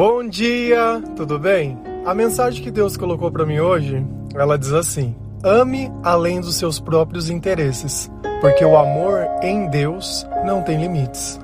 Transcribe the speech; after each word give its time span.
Bom 0.00 0.26
dia, 0.26 0.98
tudo 1.14 1.38
bem? 1.38 1.78
A 2.06 2.14
mensagem 2.14 2.62
que 2.62 2.70
Deus 2.70 2.96
colocou 2.96 3.30
para 3.30 3.44
mim 3.44 3.60
hoje, 3.60 4.02
ela 4.34 4.56
diz 4.56 4.72
assim: 4.72 5.14
Ame 5.44 5.92
além 6.02 6.40
dos 6.40 6.54
seus 6.54 6.80
próprios 6.80 7.28
interesses, 7.28 8.10
porque 8.40 8.64
o 8.64 8.78
amor 8.78 9.28
em 9.42 9.68
Deus 9.68 10.26
não 10.42 10.62
tem 10.62 10.80
limites. 10.80 11.38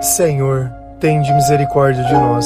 Senhor, 0.00 0.68
tende 0.98 1.32
misericórdia 1.32 2.02
de 2.02 2.12
nós. 2.12 2.44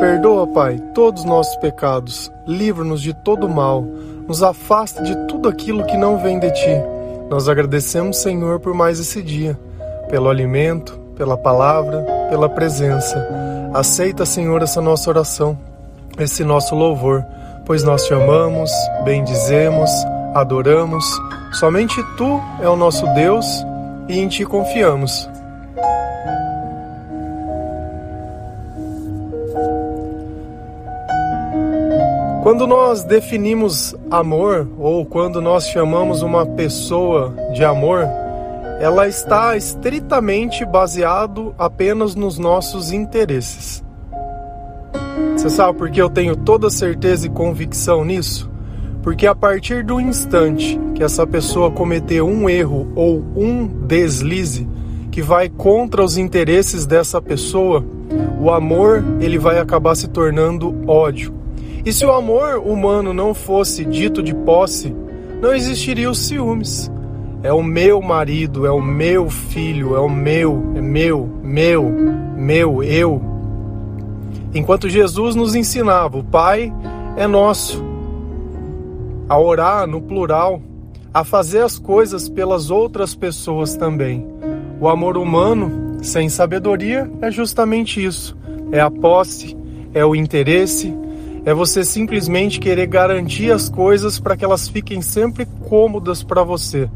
Perdoa, 0.00 0.48
Pai, 0.48 0.80
todos 0.92 1.22
os 1.22 1.28
nossos 1.28 1.54
pecados, 1.58 2.28
livra-nos 2.44 3.00
de 3.00 3.14
todo 3.14 3.48
mal, 3.48 3.82
nos 4.26 4.42
afasta 4.42 5.00
de 5.00 5.14
tudo 5.28 5.48
aquilo 5.48 5.86
que 5.86 5.96
não 5.96 6.18
vem 6.18 6.40
de 6.40 6.50
ti. 6.50 6.82
Nós 7.30 7.48
agradecemos, 7.48 8.16
Senhor, 8.16 8.58
por 8.58 8.74
mais 8.74 8.98
esse 8.98 9.22
dia, 9.22 9.56
pelo 10.10 10.28
alimento, 10.28 10.98
pela 11.16 11.36
palavra, 11.36 12.17
pela 12.28 12.48
presença. 12.48 13.26
Aceita, 13.74 14.24
Senhor, 14.24 14.62
essa 14.62 14.80
nossa 14.80 15.10
oração, 15.10 15.58
esse 16.18 16.44
nosso 16.44 16.74
louvor, 16.74 17.24
pois 17.66 17.82
nós 17.82 18.04
te 18.04 18.14
amamos, 18.14 18.70
bendizemos, 19.04 19.90
adoramos. 20.34 21.04
Somente 21.52 21.94
tu 22.16 22.40
é 22.60 22.68
o 22.68 22.76
nosso 22.76 23.06
Deus 23.14 23.46
e 24.08 24.18
em 24.18 24.28
ti 24.28 24.44
confiamos. 24.44 25.28
Quando 32.48 32.66
nós 32.66 33.04
definimos 33.04 33.94
amor 34.10 34.66
ou 34.78 35.04
quando 35.04 35.38
nós 35.38 35.68
chamamos 35.68 36.22
uma 36.22 36.46
pessoa 36.46 37.34
de 37.52 37.62
amor, 37.62 38.08
ela 38.78 39.08
está 39.08 39.56
estritamente 39.56 40.64
baseado 40.64 41.52
apenas 41.58 42.14
nos 42.14 42.38
nossos 42.38 42.92
interesses. 42.92 43.82
Você 45.36 45.50
sabe 45.50 45.76
por 45.76 45.90
que 45.90 46.00
eu 46.00 46.08
tenho 46.08 46.36
toda 46.36 46.70
certeza 46.70 47.26
e 47.26 47.30
convicção 47.30 48.04
nisso? 48.04 48.50
Porque 49.02 49.26
a 49.26 49.34
partir 49.34 49.84
do 49.84 50.00
instante 50.00 50.78
que 50.94 51.02
essa 51.02 51.26
pessoa 51.26 51.70
cometer 51.70 52.22
um 52.22 52.48
erro 52.48 52.92
ou 52.94 53.24
um 53.36 53.66
deslize 53.66 54.68
que 55.10 55.22
vai 55.22 55.48
contra 55.48 56.04
os 56.04 56.16
interesses 56.16 56.86
dessa 56.86 57.20
pessoa, 57.20 57.84
o 58.40 58.50
amor 58.50 59.04
ele 59.20 59.38
vai 59.38 59.58
acabar 59.58 59.96
se 59.96 60.06
tornando 60.08 60.74
ódio. 60.86 61.34
E 61.84 61.92
se 61.92 62.04
o 62.04 62.12
amor 62.12 62.58
humano 62.58 63.12
não 63.12 63.34
fosse 63.34 63.84
dito 63.84 64.22
de 64.22 64.34
posse, 64.34 64.94
não 65.40 65.54
existiria 65.54 66.10
os 66.10 66.18
ciúmes. 66.18 66.90
É 67.42 67.52
o 67.52 67.62
meu 67.62 68.02
marido, 68.02 68.66
é 68.66 68.70
o 68.70 68.80
meu 68.80 69.30
filho, 69.30 69.94
é 69.94 70.00
o 70.00 70.08
meu, 70.08 70.72
é 70.74 70.80
meu, 70.80 71.28
meu, 71.42 71.84
meu, 72.36 72.82
eu. 72.82 73.22
Enquanto 74.52 74.88
Jesus 74.88 75.36
nos 75.36 75.54
ensinava, 75.54 76.18
o 76.18 76.24
Pai 76.24 76.72
é 77.16 77.28
nosso, 77.28 77.84
a 79.28 79.38
orar 79.38 79.86
no 79.86 80.00
plural, 80.00 80.60
a 81.14 81.22
fazer 81.22 81.62
as 81.62 81.78
coisas 81.78 82.28
pelas 82.28 82.70
outras 82.70 83.14
pessoas 83.14 83.76
também. 83.76 84.26
O 84.80 84.88
amor 84.88 85.16
humano, 85.16 85.98
sem 86.02 86.28
sabedoria, 86.28 87.08
é 87.20 87.30
justamente 87.30 88.04
isso: 88.04 88.36
é 88.72 88.80
a 88.80 88.90
posse, 88.90 89.56
é 89.94 90.04
o 90.04 90.16
interesse, 90.16 90.92
é 91.44 91.54
você 91.54 91.84
simplesmente 91.84 92.58
querer 92.58 92.86
garantir 92.86 93.52
as 93.52 93.68
coisas 93.68 94.18
para 94.18 94.36
que 94.36 94.44
elas 94.44 94.68
fiquem 94.68 95.00
sempre 95.00 95.46
cômodas 95.68 96.22
para 96.22 96.42
você. 96.42 96.88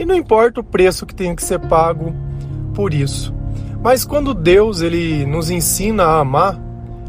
E 0.00 0.04
não 0.06 0.14
importa 0.14 0.60
o 0.60 0.64
preço 0.64 1.04
que 1.04 1.14
tenha 1.14 1.36
que 1.36 1.44
ser 1.44 1.58
pago 1.58 2.14
por 2.74 2.94
isso. 2.94 3.34
Mas 3.82 4.02
quando 4.02 4.32
Deus 4.32 4.80
ele 4.80 5.26
nos 5.26 5.50
ensina 5.50 6.04
a 6.04 6.20
amar, 6.20 6.58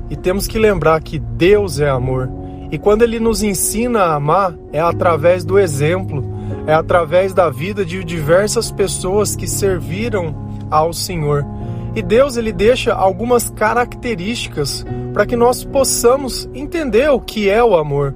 e 0.10 0.16
temos 0.18 0.46
que 0.46 0.60
lembrar 0.60 1.02
que 1.02 1.18
Deus 1.18 1.80
é 1.80 1.90
amor, 1.90 2.30
e 2.70 2.78
quando 2.78 3.04
ele 3.04 3.18
nos 3.18 3.42
ensina 3.44 4.02
a 4.02 4.16
amar, 4.16 4.54
é 4.74 4.82
através 4.82 5.46
do 5.46 5.58
exemplo, 5.58 6.22
é 6.68 6.74
através 6.74 7.34
da 7.34 7.50
vida 7.50 7.86
de 7.86 8.04
diversas 8.04 8.70
pessoas 8.70 9.38
que 9.38 9.48
serviram 9.48 10.36
ao 10.70 10.92
Senhor. 10.92 11.46
E 11.96 12.02
Deus 12.02 12.36
ele 12.36 12.52
deixa 12.52 12.94
algumas 12.94 13.50
características 13.50 14.86
para 15.14 15.26
que 15.26 15.38
nós 15.38 15.64
possamos 15.64 16.50
entender 16.54 17.10
o 17.10 17.22
que 17.22 17.50
é 17.50 17.64
o 17.64 17.78
amor. 17.78 18.14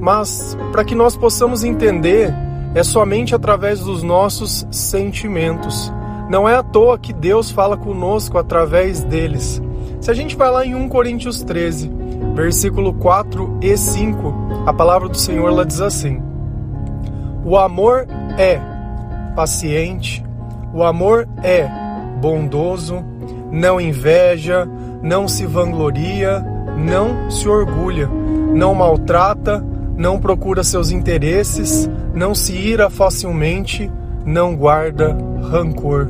Mas 0.00 0.56
para 0.70 0.84
que 0.84 0.94
nós 0.94 1.16
possamos 1.16 1.64
entender 1.64 2.32
é 2.74 2.82
somente 2.82 3.34
através 3.34 3.80
dos 3.80 4.02
nossos 4.02 4.66
sentimentos. 4.70 5.92
Não 6.28 6.48
é 6.48 6.56
à 6.56 6.62
toa 6.62 6.98
que 6.98 7.12
Deus 7.12 7.50
fala 7.50 7.76
conosco 7.76 8.38
através 8.38 9.02
deles. 9.02 9.62
Se 10.00 10.10
a 10.10 10.14
gente 10.14 10.36
vai 10.36 10.50
lá 10.50 10.66
em 10.66 10.74
1 10.74 10.88
Coríntios 10.88 11.42
13, 11.42 11.90
versículo 12.34 12.92
4 12.94 13.58
e 13.62 13.76
5, 13.76 14.34
a 14.66 14.72
palavra 14.72 15.08
do 15.08 15.16
Senhor 15.16 15.48
ela 15.48 15.64
diz 15.64 15.80
assim: 15.80 16.22
O 17.44 17.56
amor 17.56 18.06
é 18.36 18.60
paciente, 19.34 20.24
o 20.72 20.82
amor 20.82 21.28
é 21.42 21.68
bondoso, 22.20 23.04
não 23.50 23.80
inveja, 23.80 24.68
não 25.02 25.28
se 25.28 25.46
vangloria, 25.46 26.44
não 26.76 27.30
se 27.30 27.48
orgulha, 27.48 28.08
não 28.54 28.74
maltrata, 28.74 29.64
não 29.96 30.18
procura 30.18 30.62
seus 30.62 30.90
interesses, 30.90 31.88
não 32.14 32.34
se 32.34 32.52
ira 32.52 32.90
facilmente, 32.90 33.90
não 34.24 34.54
guarda 34.54 35.16
rancor. 35.50 36.08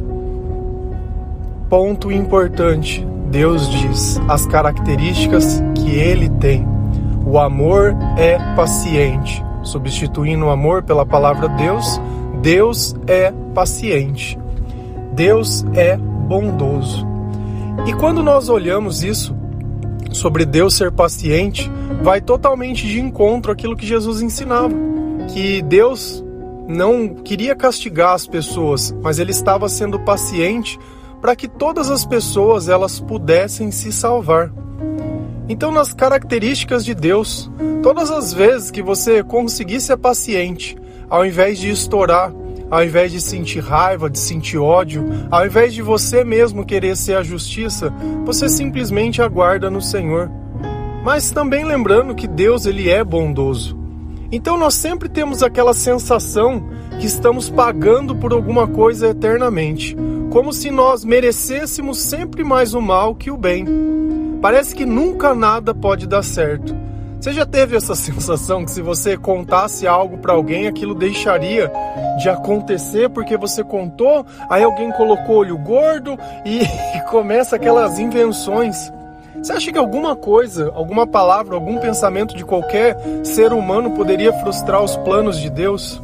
Ponto 1.69 2.11
importante: 2.11 3.07
Deus 3.31 3.69
diz 3.69 4.21
as 4.29 4.47
características 4.47 5.63
que 5.75 5.91
ele 5.91 6.29
tem. 6.29 6.67
O 7.25 7.39
amor 7.39 7.95
é 8.17 8.39
paciente. 8.55 9.45
Substituindo 9.63 10.47
o 10.47 10.51
amor 10.51 10.85
pela 10.85 11.05
palavra 11.05 11.49
Deus, 11.49 12.01
Deus 12.41 12.95
é 13.07 13.33
paciente. 13.53 14.39
Deus 15.13 15.65
é 15.75 15.97
bondoso. 15.97 17.07
E 17.85 17.93
quando 17.95 18.23
nós 18.23 18.49
olhamos 18.49 19.03
isso 19.03 19.36
sobre 20.17 20.45
Deus 20.45 20.75
ser 20.75 20.91
paciente, 20.91 21.71
vai 22.03 22.21
totalmente 22.21 22.87
de 22.87 23.01
encontro 23.01 23.53
àquilo 23.53 23.77
que 23.77 23.87
Jesus 23.87 24.21
ensinava, 24.23 24.75
que 25.33 25.63
Deus 25.63 26.25
não 26.69 27.09
queria 27.09 27.55
castigar 27.55 28.15
as 28.15 28.27
pessoas, 28.27 28.95
mas 29.03 29.19
ele 29.19 29.31
estava 29.31 29.69
sendo 29.69 30.01
paciente 30.01 30.79
para 31.21 31.37
que 31.37 31.47
todas 31.47 31.91
as 31.91 32.05
pessoas 32.05 32.69
elas 32.69 33.01
pudessem 33.01 33.71
se 33.71 33.93
salvar. 33.93 34.53
Então, 35.49 35.71
nas 35.71 35.95
características 35.95 36.85
de 36.85 36.95
Deus, 36.95 37.51
todas 37.83 38.11
as 38.11 38.33
vezes 38.33 38.71
que 38.71 38.83
você 38.83 39.23
conseguir 39.23 39.81
ser 39.81 39.97
paciente, 39.97 40.77
ao 41.09 41.25
invés 41.25 41.59
de 41.59 41.71
estourar, 41.71 42.33
ao 42.71 42.85
invés 42.85 43.13
de 43.13 43.21
sentir 43.21 43.61
raiva, 43.61 44.11
de 44.11 44.19
sentir 44.19 44.59
ódio, 44.59 45.05
ao 45.31 45.47
invés 45.47 45.73
de 45.73 45.83
você 45.83 46.25
mesmo 46.25 46.65
querer 46.65 46.97
ser 46.97 47.17
a 47.17 47.23
justiça, 47.23 47.93
você 48.25 48.49
simplesmente 48.49 49.23
aguarda 49.23 49.71
no 49.71 49.81
Senhor. 49.81 50.31
Mas 51.05 51.31
também 51.31 51.65
lembrando 51.65 52.15
que 52.15 52.27
Deus 52.27 52.67
ele 52.67 52.89
é 52.89 53.05
bondoso. 53.05 53.79
Então 54.33 54.59
nós 54.59 54.75
sempre 54.75 55.09
temos 55.09 55.43
aquela 55.43 55.73
sensação 55.73 56.69
que 56.99 57.07
estamos 57.07 57.49
pagando 57.49 58.17
por 58.17 58.33
alguma 58.33 58.67
coisa 58.67 59.09
eternamente, 59.09 59.97
como 60.31 60.53
se 60.53 60.71
nós 60.71 61.05
merecêssemos 61.05 61.99
sempre 61.99 62.43
mais 62.43 62.75
o 62.75 62.81
mal 62.81 63.15
que 63.15 63.31
o 63.31 63.37
bem. 63.37 63.65
Parece 64.43 64.75
que 64.75 64.85
nunca 64.85 65.35
nada 65.35 65.75
pode 65.75 66.07
dar 66.07 66.23
certo. 66.23 66.75
Você 67.27 67.33
já 67.33 67.45
teve 67.45 67.77
essa 67.77 67.93
sensação 67.97 68.65
que 68.65 68.71
se 68.71 68.81
você 68.81 69.17
contasse 69.17 69.85
algo 69.85 70.17
para 70.19 70.33
alguém, 70.33 70.69
aquilo 70.69 70.95
deixaria 70.95 71.73
de 72.21 72.29
acontecer 72.29 73.11
porque 73.11 73.37
você 73.37 73.65
contou, 73.65 74.25
aí 74.49 74.63
alguém 74.63 74.93
colocou 74.93 75.39
olho 75.39 75.59
gordo 75.59 76.17
e, 76.45 76.61
começa 77.11 77.57
aquelas 77.57 77.99
invenções. 77.99 78.93
Você 79.43 79.53
acha 79.53 79.73
que 79.73 79.79
alguma 79.79 80.15
coisa, 80.15 80.71
alguma 80.73 81.05
palavra, 81.05 81.57
algum 81.57 81.79
pensamento 81.79 82.37
de 82.37 82.45
qualquer 82.45 82.97
ser 83.25 83.53
humano 83.53 83.91
poderia 83.91 84.33
frustrar 84.33 84.81
os 84.81 84.97
planos 84.99 85.41
de 85.41 85.51
Deus? 85.51 86.01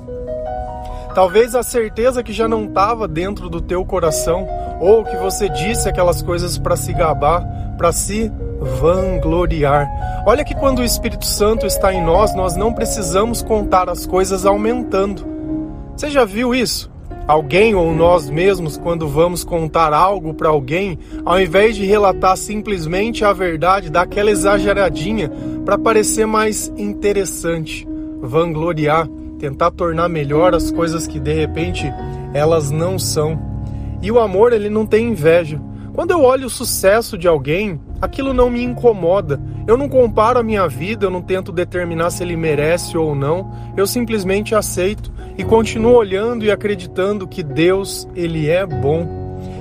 Talvez 1.14 1.54
a 1.54 1.62
certeza 1.62 2.22
que 2.22 2.32
já 2.32 2.48
não 2.48 2.64
estava 2.64 3.06
dentro 3.06 3.50
do 3.50 3.60
teu 3.60 3.84
coração, 3.84 4.48
ou 4.80 5.04
que 5.04 5.16
você 5.16 5.48
disse 5.48 5.88
aquelas 5.88 6.22
coisas 6.22 6.56
para 6.56 6.74
se 6.74 6.92
gabar, 6.92 7.44
para 7.76 7.92
se 7.92 8.32
vangloriar. 8.60 9.88
Olha 10.26 10.44
que 10.44 10.54
quando 10.54 10.78
o 10.78 10.84
Espírito 10.84 11.26
Santo 11.26 11.66
está 11.66 11.92
em 11.92 12.02
nós, 12.02 12.34
nós 12.34 12.56
não 12.56 12.72
precisamos 12.72 13.42
contar 13.42 13.90
as 13.90 14.06
coisas 14.06 14.46
aumentando. 14.46 15.26
Você 15.94 16.08
já 16.08 16.24
viu 16.24 16.54
isso? 16.54 16.90
Alguém 17.28 17.74
ou 17.74 17.92
nós 17.92 18.28
mesmos, 18.30 18.76
quando 18.76 19.06
vamos 19.06 19.44
contar 19.44 19.92
algo 19.92 20.34
para 20.34 20.48
alguém, 20.48 20.98
ao 21.24 21.40
invés 21.40 21.76
de 21.76 21.84
relatar 21.84 22.36
simplesmente 22.36 23.24
a 23.24 23.32
verdade, 23.32 23.90
dá 23.90 24.02
aquela 24.02 24.30
exageradinha 24.30 25.30
para 25.64 25.78
parecer 25.78 26.26
mais 26.26 26.72
interessante, 26.76 27.86
vangloriar, 28.20 29.08
tentar 29.42 29.72
tornar 29.72 30.08
melhor 30.08 30.54
as 30.54 30.70
coisas 30.70 31.04
que 31.04 31.18
de 31.18 31.32
repente 31.32 31.92
elas 32.32 32.70
não 32.70 32.96
são. 32.96 33.36
E 34.00 34.08
o 34.08 34.20
amor, 34.20 34.52
ele 34.52 34.68
não 34.68 34.86
tem 34.86 35.08
inveja. 35.08 35.60
Quando 35.92 36.12
eu 36.12 36.22
olho 36.22 36.46
o 36.46 36.50
sucesso 36.50 37.18
de 37.18 37.26
alguém, 37.26 37.80
aquilo 38.00 38.32
não 38.32 38.48
me 38.48 38.62
incomoda. 38.62 39.40
Eu 39.66 39.76
não 39.76 39.88
comparo 39.88 40.38
a 40.38 40.44
minha 40.44 40.68
vida, 40.68 41.06
eu 41.06 41.10
não 41.10 41.20
tento 41.20 41.50
determinar 41.50 42.10
se 42.10 42.22
ele 42.22 42.36
merece 42.36 42.96
ou 42.96 43.16
não. 43.16 43.52
Eu 43.76 43.84
simplesmente 43.84 44.54
aceito 44.54 45.12
e 45.36 45.42
continuo 45.42 45.96
olhando 45.96 46.44
e 46.44 46.50
acreditando 46.52 47.26
que 47.26 47.42
Deus, 47.42 48.08
ele 48.14 48.48
é 48.48 48.64
bom. 48.64 49.08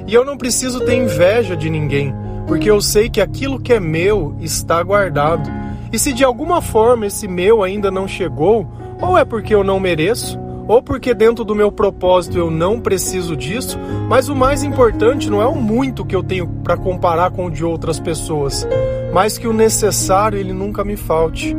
E 0.06 0.14
eu 0.14 0.24
não 0.24 0.38
preciso 0.38 0.86
ter 0.86 0.94
inveja 0.94 1.58
de 1.58 1.72
ninguém, 1.72 2.14
porque 2.46 2.70
eu 2.70 2.80
sei 2.82 3.10
que 3.10 3.20
aquilo 3.20 3.60
que 3.60 3.74
é 3.74 3.80
meu 3.80 4.36
está 4.40 4.84
guardado. 4.84 5.50
E 5.92 5.98
se 5.98 6.14
de 6.14 6.24
alguma 6.24 6.62
forma 6.62 7.08
esse 7.08 7.28
meu 7.28 7.64
ainda 7.64 7.90
não 7.90 8.08
chegou, 8.08 8.70
ou 9.02 9.18
é 9.18 9.26
porque 9.26 9.54
eu 9.54 9.64
não 9.64 9.80
mereço, 9.80 10.40
ou 10.68 10.82
porque 10.82 11.14
dentro 11.14 11.44
do 11.44 11.56
meu 11.56 11.72
propósito 11.72 12.38
eu 12.38 12.52
não 12.52 12.80
preciso 12.80 13.36
disso, 13.36 13.78
mas 14.08 14.30
o 14.30 14.36
mais 14.36 14.64
importante 14.64 15.30
não 15.30 15.42
é 15.42 15.46
o 15.46 15.56
muito 15.56 16.06
que 16.06 16.16
eu 16.16 16.24
tenho 16.24 16.48
para 16.64 16.78
comparar 16.78 17.32
com 17.32 17.48
o 17.48 17.52
de 17.52 17.66
outras 17.66 18.00
pessoas, 18.00 18.66
mas 19.12 19.38
que 19.38 19.48
o 19.48 19.54
necessário 19.54 20.38
ele 20.38 20.54
nunca 20.54 20.84
me 20.84 20.96
falte. 20.96 21.56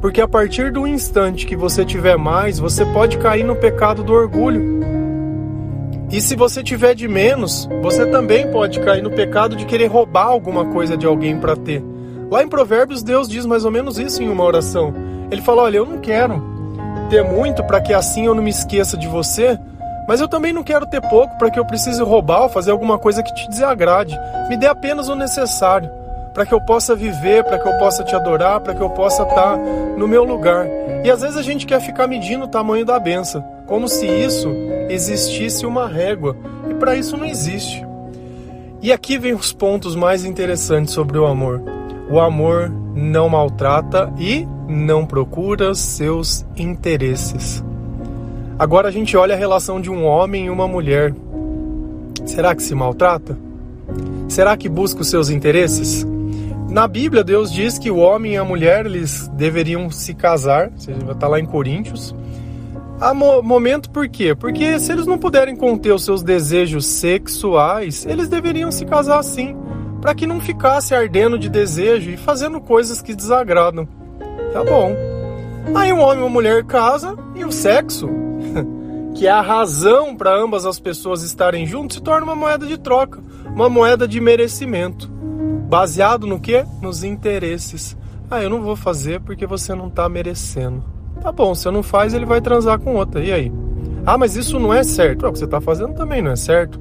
Porque 0.00 0.20
a 0.20 0.26
partir 0.26 0.72
do 0.72 0.84
instante 0.84 1.46
que 1.46 1.54
você 1.54 1.84
tiver 1.84 2.16
mais, 2.16 2.58
você 2.58 2.84
pode 2.86 3.18
cair 3.18 3.44
no 3.44 3.54
pecado 3.54 4.02
do 4.02 4.12
orgulho. 4.12 4.80
E 6.10 6.20
se 6.20 6.34
você 6.34 6.60
tiver 6.60 6.94
de 6.94 7.06
menos, 7.06 7.68
você 7.80 8.04
também 8.04 8.50
pode 8.50 8.80
cair 8.80 9.00
no 9.00 9.12
pecado 9.12 9.54
de 9.54 9.64
querer 9.64 9.86
roubar 9.86 10.26
alguma 10.26 10.64
coisa 10.66 10.96
de 10.96 11.06
alguém 11.06 11.38
para 11.38 11.54
ter. 11.54 11.82
Lá 12.28 12.42
em 12.42 12.48
Provérbios, 12.48 13.02
Deus 13.02 13.28
diz 13.28 13.46
mais 13.46 13.64
ou 13.64 13.70
menos 13.70 13.96
isso 13.96 14.22
em 14.22 14.28
uma 14.28 14.42
oração. 14.42 14.92
Ele 15.32 15.40
fala: 15.40 15.62
Olha, 15.62 15.78
eu 15.78 15.86
não 15.86 15.98
quero 15.98 16.40
ter 17.08 17.24
muito 17.24 17.64
para 17.64 17.80
que 17.80 17.94
assim 17.94 18.26
eu 18.26 18.34
não 18.34 18.42
me 18.42 18.50
esqueça 18.50 18.96
de 18.96 19.08
você, 19.08 19.58
mas 20.06 20.20
eu 20.20 20.28
também 20.28 20.52
não 20.52 20.62
quero 20.62 20.86
ter 20.86 21.00
pouco 21.00 21.36
para 21.38 21.50
que 21.50 21.58
eu 21.58 21.64
precise 21.64 22.02
roubar 22.02 22.42
ou 22.42 22.48
fazer 22.50 22.70
alguma 22.70 22.98
coisa 22.98 23.22
que 23.22 23.34
te 23.34 23.48
desagrade. 23.48 24.18
Me 24.48 24.56
dê 24.58 24.66
apenas 24.66 25.08
o 25.08 25.14
necessário 25.14 25.90
para 26.34 26.46
que 26.46 26.52
eu 26.52 26.60
possa 26.60 26.94
viver, 26.94 27.44
para 27.44 27.58
que 27.58 27.66
eu 27.66 27.78
possa 27.78 28.04
te 28.04 28.14
adorar, 28.14 28.60
para 28.60 28.74
que 28.74 28.82
eu 28.82 28.90
possa 28.90 29.22
estar 29.22 29.56
no 29.96 30.06
meu 30.06 30.22
lugar. 30.22 30.66
E 31.04 31.10
às 31.10 31.20
vezes 31.22 31.36
a 31.36 31.42
gente 31.42 31.66
quer 31.66 31.80
ficar 31.80 32.06
medindo 32.06 32.44
o 32.44 32.48
tamanho 32.48 32.84
da 32.84 32.98
benção, 32.98 33.44
como 33.66 33.88
se 33.88 34.06
isso 34.06 34.50
existisse 34.88 35.66
uma 35.66 35.86
régua, 35.86 36.36
e 36.70 36.74
para 36.74 36.94
isso 36.94 37.16
não 37.16 37.26
existe. 37.26 37.86
E 38.80 38.92
aqui 38.92 39.18
vem 39.18 39.34
os 39.34 39.52
pontos 39.52 39.94
mais 39.94 40.24
interessantes 40.24 40.92
sobre 40.92 41.18
o 41.18 41.26
amor. 41.26 41.62
O 42.10 42.18
amor 42.18 42.70
não 42.94 43.28
maltrata 43.28 44.12
e 44.18 44.46
não 44.72 45.06
procura 45.06 45.74
seus 45.74 46.44
interesses. 46.56 47.62
Agora 48.58 48.88
a 48.88 48.90
gente 48.90 49.16
olha 49.16 49.34
a 49.34 49.38
relação 49.38 49.80
de 49.80 49.90
um 49.90 50.04
homem 50.04 50.46
e 50.46 50.50
uma 50.50 50.66
mulher. 50.66 51.14
Será 52.24 52.54
que 52.54 52.62
se 52.62 52.74
maltrata? 52.74 53.38
Será 54.28 54.56
que 54.56 54.68
busca 54.68 55.02
os 55.02 55.08
seus 55.08 55.30
interesses? 55.30 56.06
Na 56.68 56.88
Bíblia, 56.88 57.22
Deus 57.22 57.52
diz 57.52 57.78
que 57.78 57.90
o 57.90 57.98
homem 57.98 58.32
e 58.32 58.36
a 58.36 58.44
mulher 58.44 58.86
eles 58.86 59.28
deveriam 59.34 59.90
se 59.90 60.14
casar, 60.14 60.72
está 61.10 61.28
lá 61.28 61.38
em 61.38 61.44
Coríntios. 61.44 62.14
Há 62.98 63.12
momento 63.12 63.90
por 63.90 64.08
quê? 64.08 64.34
Porque 64.34 64.78
se 64.78 64.92
eles 64.92 65.06
não 65.06 65.18
puderem 65.18 65.54
conter 65.54 65.92
os 65.92 66.04
seus 66.04 66.22
desejos 66.22 66.86
sexuais, 66.86 68.06
eles 68.06 68.28
deveriam 68.28 68.72
se 68.72 68.86
casar 68.86 69.22
sim 69.22 69.56
para 70.00 70.14
que 70.16 70.26
não 70.26 70.40
ficasse 70.40 70.94
ardendo 70.94 71.38
de 71.38 71.48
desejo 71.48 72.10
e 72.10 72.16
fazendo 72.16 72.60
coisas 72.60 73.00
que 73.00 73.14
desagradam. 73.14 73.86
Tá 74.52 74.62
bom. 74.64 74.94
Aí 75.74 75.92
um 75.92 76.00
homem 76.00 76.18
e 76.18 76.22
uma 76.22 76.28
mulher 76.28 76.64
casa 76.64 77.16
e 77.34 77.44
o 77.44 77.52
sexo, 77.52 78.08
que 79.14 79.26
é 79.26 79.30
a 79.30 79.40
razão 79.40 80.16
para 80.16 80.36
ambas 80.36 80.66
as 80.66 80.78
pessoas 80.78 81.22
estarem 81.22 81.66
juntos, 81.66 81.96
se 81.96 82.02
torna 82.02 82.24
uma 82.24 82.34
moeda 82.34 82.66
de 82.66 82.78
troca, 82.78 83.20
uma 83.46 83.68
moeda 83.68 84.06
de 84.06 84.20
merecimento. 84.20 85.10
Baseado 85.68 86.26
no 86.26 86.38
que? 86.38 86.64
Nos 86.82 87.02
interesses. 87.02 87.96
Ah, 88.30 88.42
eu 88.42 88.50
não 88.50 88.62
vou 88.62 88.76
fazer 88.76 89.20
porque 89.20 89.46
você 89.46 89.74
não 89.74 89.88
está 89.88 90.08
merecendo. 90.08 90.84
Tá 91.20 91.30
bom, 91.30 91.54
se 91.54 91.66
eu 91.66 91.72
não 91.72 91.82
faz, 91.82 92.12
ele 92.12 92.26
vai 92.26 92.40
transar 92.40 92.78
com 92.78 92.94
outra. 92.96 93.22
E 93.22 93.32
aí? 93.32 93.52
Ah, 94.04 94.18
mas 94.18 94.36
isso 94.36 94.58
não 94.58 94.74
é 94.74 94.82
certo. 94.82 95.24
Ah, 95.24 95.28
o 95.28 95.32
que 95.32 95.38
você 95.38 95.44
está 95.44 95.60
fazendo 95.60 95.94
também 95.94 96.20
não 96.20 96.32
é 96.32 96.36
certo. 96.36 96.80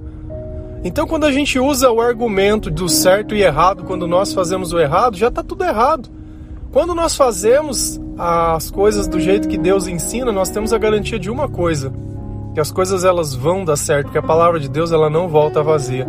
Então, 0.83 1.05
quando 1.05 1.25
a 1.25 1.31
gente 1.31 1.59
usa 1.59 1.91
o 1.91 2.01
argumento 2.01 2.71
do 2.71 2.89
certo 2.89 3.35
e 3.35 3.43
errado, 3.43 3.83
quando 3.83 4.07
nós 4.07 4.33
fazemos 4.33 4.73
o 4.73 4.79
errado, 4.79 5.15
já 5.15 5.27
está 5.27 5.43
tudo 5.43 5.63
errado. 5.63 6.09
Quando 6.71 6.95
nós 6.95 7.17
fazemos 7.17 7.99
as 8.17 8.71
coisas 8.71 9.05
do 9.05 9.19
jeito 9.19 9.49
que 9.49 9.57
Deus 9.57 9.87
ensina, 9.87 10.31
nós 10.31 10.49
temos 10.49 10.71
a 10.71 10.77
garantia 10.77 11.19
de 11.19 11.29
uma 11.29 11.49
coisa: 11.49 11.91
que 12.53 12.61
as 12.61 12.71
coisas 12.71 13.03
elas 13.03 13.35
vão 13.35 13.65
dar 13.65 13.75
certo, 13.75 14.11
que 14.11 14.17
a 14.17 14.23
palavra 14.23 14.59
de 14.59 14.69
Deus 14.69 14.91
ela 14.91 15.09
não 15.09 15.27
volta 15.27 15.61
vazia. 15.61 16.07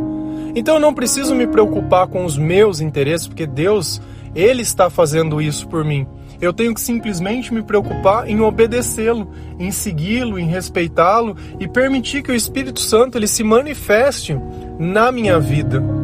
Então, 0.54 0.74
eu 0.74 0.80
não 0.80 0.94
preciso 0.94 1.34
me 1.34 1.46
preocupar 1.46 2.06
com 2.06 2.24
os 2.24 2.38
meus 2.38 2.80
interesses, 2.80 3.26
porque 3.26 3.46
Deus 3.46 4.00
ele 4.34 4.62
está 4.62 4.88
fazendo 4.88 5.42
isso 5.42 5.66
por 5.66 5.84
mim. 5.84 6.06
Eu 6.40 6.52
tenho 6.52 6.74
que 6.74 6.80
simplesmente 6.80 7.52
me 7.52 7.62
preocupar 7.62 8.28
em 8.28 8.40
obedecê-lo, 8.40 9.30
em 9.58 9.70
segui-lo, 9.70 10.38
em 10.38 10.46
respeitá-lo 10.46 11.36
e 11.58 11.66
permitir 11.66 12.22
que 12.22 12.32
o 12.32 12.34
Espírito 12.34 12.80
Santo 12.80 13.16
ele 13.16 13.26
se 13.26 13.42
manifeste 13.44 14.36
na 14.78 15.10
minha 15.10 15.38
vida. 15.38 16.01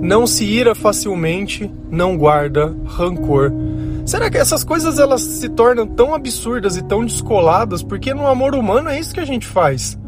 Não 0.00 0.26
se 0.26 0.44
ira 0.44 0.74
facilmente, 0.74 1.70
não 1.90 2.16
guarda 2.16 2.74
rancor. 2.86 3.52
Será 4.06 4.30
que 4.30 4.38
essas 4.38 4.64
coisas 4.64 4.98
elas 4.98 5.20
se 5.20 5.48
tornam 5.50 5.86
tão 5.86 6.14
absurdas 6.14 6.76
e 6.76 6.82
tão 6.82 7.04
descoladas 7.04 7.82
porque 7.82 8.14
no 8.14 8.26
amor 8.26 8.54
humano 8.54 8.88
é 8.88 8.98
isso 8.98 9.12
que 9.12 9.20
a 9.20 9.26
gente 9.26 9.46
faz? 9.46 9.98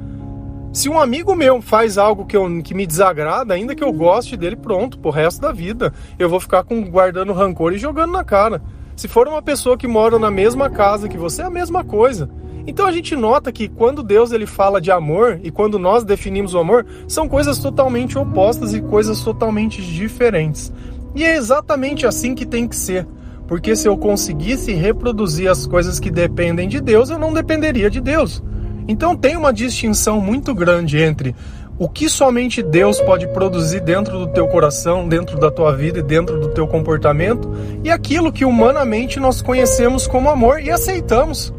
Se 0.72 0.88
um 0.88 0.98
amigo 0.98 1.34
meu 1.34 1.60
faz 1.60 1.98
algo 1.98 2.24
que, 2.24 2.34
eu, 2.34 2.62
que 2.62 2.74
me 2.74 2.86
desagrada, 2.86 3.52
ainda 3.52 3.74
que 3.74 3.84
eu 3.84 3.92
goste 3.92 4.34
dele, 4.38 4.56
pronto, 4.56 4.98
pro 4.98 5.10
resto 5.10 5.42
da 5.42 5.52
vida, 5.52 5.92
eu 6.18 6.30
vou 6.30 6.40
ficar 6.40 6.64
com, 6.64 6.82
guardando 6.82 7.34
rancor 7.34 7.74
e 7.74 7.78
jogando 7.78 8.12
na 8.12 8.24
cara. 8.24 8.62
Se 8.96 9.06
for 9.06 9.28
uma 9.28 9.42
pessoa 9.42 9.76
que 9.76 9.86
mora 9.86 10.18
na 10.18 10.30
mesma 10.30 10.70
casa 10.70 11.08
que 11.08 11.18
você, 11.18 11.42
é 11.42 11.44
a 11.44 11.50
mesma 11.50 11.84
coisa. 11.84 12.30
Então 12.66 12.86
a 12.86 12.92
gente 12.92 13.16
nota 13.16 13.50
que 13.50 13.68
quando 13.68 14.02
Deus 14.02 14.32
ele 14.32 14.46
fala 14.46 14.80
de 14.80 14.90
amor 14.90 15.40
e 15.42 15.50
quando 15.50 15.78
nós 15.78 16.04
definimos 16.04 16.54
o 16.54 16.58
amor, 16.58 16.86
são 17.08 17.28
coisas 17.28 17.58
totalmente 17.58 18.18
opostas 18.18 18.72
e 18.74 18.80
coisas 18.80 19.22
totalmente 19.22 19.82
diferentes. 19.82 20.72
E 21.14 21.24
é 21.24 21.36
exatamente 21.36 22.06
assim 22.06 22.34
que 22.34 22.46
tem 22.46 22.66
que 22.66 22.76
ser. 22.76 23.06
Porque 23.46 23.76
se 23.76 23.86
eu 23.86 23.96
conseguisse 23.96 24.72
reproduzir 24.72 25.50
as 25.50 25.66
coisas 25.66 25.98
que 26.00 26.10
dependem 26.10 26.68
de 26.68 26.80
Deus, 26.80 27.10
eu 27.10 27.18
não 27.18 27.32
dependeria 27.32 27.90
de 27.90 28.00
Deus. 28.00 28.42
Então 28.88 29.16
tem 29.16 29.36
uma 29.36 29.52
distinção 29.52 30.20
muito 30.20 30.54
grande 30.54 30.98
entre 30.98 31.34
o 31.78 31.88
que 31.88 32.08
somente 32.08 32.62
Deus 32.62 33.00
pode 33.00 33.26
produzir 33.28 33.80
dentro 33.80 34.18
do 34.18 34.28
teu 34.28 34.46
coração, 34.46 35.08
dentro 35.08 35.38
da 35.38 35.50
tua 35.50 35.74
vida 35.74 35.98
e 35.98 36.02
dentro 36.02 36.38
do 36.38 36.48
teu 36.48 36.66
comportamento, 36.66 37.50
e 37.82 37.90
aquilo 37.90 38.32
que 38.32 38.44
humanamente 38.44 39.18
nós 39.18 39.42
conhecemos 39.42 40.06
como 40.06 40.28
amor 40.28 40.60
e 40.60 40.70
aceitamos. 40.70 41.52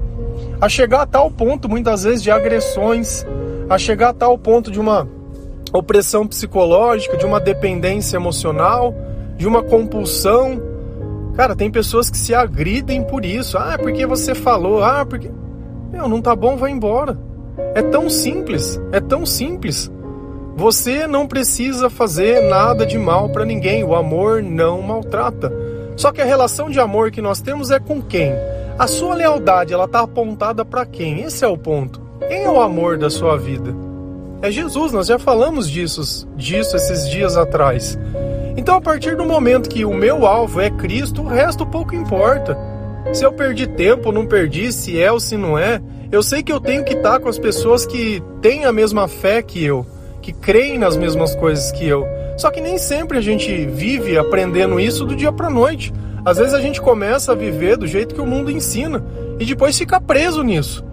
A 0.63 0.69
chegar 0.69 1.01
a 1.01 1.05
tal 1.05 1.29
ponto, 1.29 1.67
muitas 1.67 2.03
vezes, 2.05 2.23
de 2.23 2.31
agressões, 2.31 3.25
a 3.69 3.77
chegar 3.77 4.11
a 4.11 4.13
tal 4.13 4.37
ponto 4.37 4.71
de 4.71 4.79
uma 4.79 5.05
opressão 5.73 6.25
psicológica, 6.25 7.17
de 7.17 7.25
uma 7.25 7.37
dependência 7.37 8.15
emocional, 8.15 8.95
de 9.35 9.45
uma 9.45 9.61
compulsão. 9.61 10.61
Cara, 11.35 11.53
tem 11.53 11.69
pessoas 11.69 12.09
que 12.09 12.17
se 12.17 12.33
agridem 12.33 13.03
por 13.03 13.25
isso. 13.25 13.57
Ah, 13.57 13.77
porque 13.77 14.05
você 14.05 14.33
falou. 14.33 14.81
Ah, 14.81 15.05
porque. 15.05 15.29
Meu, 15.91 16.07
não 16.07 16.21
tá 16.21 16.33
bom, 16.33 16.55
vai 16.55 16.71
embora. 16.71 17.19
É 17.75 17.81
tão 17.81 18.09
simples, 18.09 18.79
é 18.93 19.01
tão 19.01 19.25
simples. 19.25 19.91
Você 20.55 21.05
não 21.07 21.27
precisa 21.27 21.89
fazer 21.89 22.41
nada 22.41 22.85
de 22.85 22.97
mal 22.97 23.27
para 23.27 23.43
ninguém. 23.43 23.83
O 23.83 23.95
amor 23.95 24.41
não 24.41 24.81
maltrata. 24.81 25.51
Só 25.97 26.09
que 26.13 26.21
a 26.21 26.25
relação 26.25 26.69
de 26.69 26.79
amor 26.79 27.11
que 27.11 27.21
nós 27.21 27.41
temos 27.41 27.69
é 27.69 27.81
com 27.81 28.01
quem? 28.01 28.31
A 28.77 28.87
sua 28.87 29.15
lealdade, 29.15 29.73
ela 29.73 29.85
está 29.85 30.01
apontada 30.01 30.65
para 30.65 30.85
quem? 30.85 31.21
Esse 31.21 31.45
é 31.45 31.47
o 31.47 31.57
ponto. 31.57 32.01
Quem 32.27 32.43
é 32.43 32.49
o 32.49 32.59
amor 32.59 32.97
da 32.97 33.09
sua 33.09 33.37
vida? 33.37 33.73
É 34.41 34.51
Jesus, 34.51 34.91
nós 34.91 35.07
já 35.07 35.19
falamos 35.19 35.69
disso, 35.69 36.27
disso 36.35 36.75
esses 36.75 37.09
dias 37.09 37.37
atrás. 37.37 37.97
Então, 38.57 38.75
a 38.75 38.81
partir 38.81 39.15
do 39.15 39.25
momento 39.25 39.69
que 39.69 39.85
o 39.85 39.93
meu 39.93 40.25
alvo 40.25 40.59
é 40.59 40.69
Cristo, 40.69 41.21
o 41.21 41.27
resto 41.27 41.65
pouco 41.65 41.95
importa. 41.95 42.57
Se 43.13 43.23
eu 43.23 43.31
perdi 43.31 43.67
tempo 43.67 44.11
não 44.11 44.25
perdi, 44.25 44.71
se 44.71 44.99
é 44.99 45.11
ou 45.11 45.19
se 45.19 45.37
não 45.37 45.57
é, 45.57 45.81
eu 46.11 46.23
sei 46.23 46.41
que 46.41 46.51
eu 46.51 46.59
tenho 46.59 46.83
que 46.83 46.93
estar 46.93 47.19
com 47.19 47.29
as 47.29 47.37
pessoas 47.37 47.85
que 47.85 48.21
têm 48.41 48.65
a 48.65 48.71
mesma 48.71 49.07
fé 49.07 49.41
que 49.41 49.63
eu 49.63 49.85
que 50.23 50.31
creem 50.31 50.79
nas 50.79 50.95
mesmas 50.95 51.35
coisas 51.35 51.71
que 51.73 51.85
eu. 51.85 52.07
Só 52.37 52.49
que 52.49 52.61
nem 52.61 52.77
sempre 52.79 53.17
a 53.17 53.21
gente 53.21 53.65
vive 53.67 54.17
aprendendo 54.17 54.79
isso 54.79 55.05
do 55.05 55.15
dia 55.15 55.31
para 55.31 55.49
noite. 55.49 55.93
Às 56.25 56.37
vezes 56.37 56.53
a 56.53 56.61
gente 56.61 56.81
começa 56.81 57.33
a 57.33 57.35
viver 57.35 57.75
do 57.77 57.85
jeito 57.85 58.15
que 58.15 58.21
o 58.21 58.25
mundo 58.25 58.49
ensina 58.49 59.03
e 59.39 59.45
depois 59.45 59.77
fica 59.77 59.99
preso 59.99 60.41
nisso. 60.41 60.83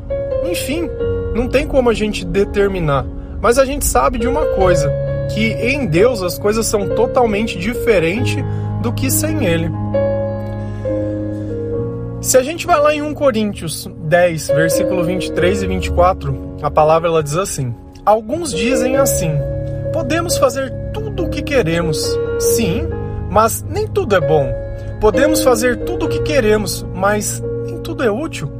Enfim, 0.45 0.89
não 1.35 1.49
tem 1.49 1.67
como 1.67 1.89
a 1.89 1.95
gente 1.95 2.25
determinar. 2.25 3.07
Mas 3.41 3.59
a 3.59 3.65
gente 3.65 3.85
sabe 3.85 4.19
de 4.19 4.27
uma 4.27 4.45
coisa, 4.47 4.93
que 5.33 5.53
em 5.53 5.87
Deus 5.87 6.23
as 6.23 6.39
coisas 6.39 6.67
são 6.67 6.89
totalmente 6.91 7.59
diferentes 7.59 8.45
do 8.83 8.93
que 8.93 9.11
sem 9.11 9.47
Ele. 9.47 9.71
Se 12.21 12.37
a 12.37 12.43
gente 12.43 12.67
vai 12.67 12.79
lá 12.79 12.95
em 12.95 13.01
1 13.01 13.15
Coríntios 13.15 13.89
10, 14.05 14.49
versículo 14.49 15.05
23 15.05 15.63
e 15.63 15.67
24, 15.67 16.57
a 16.61 16.71
palavra 16.71 17.09
ela 17.09 17.23
diz 17.23 17.37
assim: 17.37 17.75
Alguns 18.05 18.53
dizem 18.53 18.97
assim: 18.97 19.33
podemos 19.93 20.37
fazer 20.37 20.71
tudo 20.93 21.25
o 21.25 21.31
que 21.31 21.41
queremos, 21.41 22.19
Sim, 22.39 22.89
mas 23.31 23.63
nem 23.63 23.87
tudo 23.87 24.17
é 24.17 24.21
bom. 24.21 24.70
Podemos 25.01 25.43
fazer 25.43 25.79
tudo 25.85 26.05
o 26.05 26.09
que 26.11 26.21
queremos, 26.21 26.87
mas 26.95 27.43
nem 27.65 27.79
tudo 27.79 28.03
é 28.03 28.11
útil. 28.11 28.53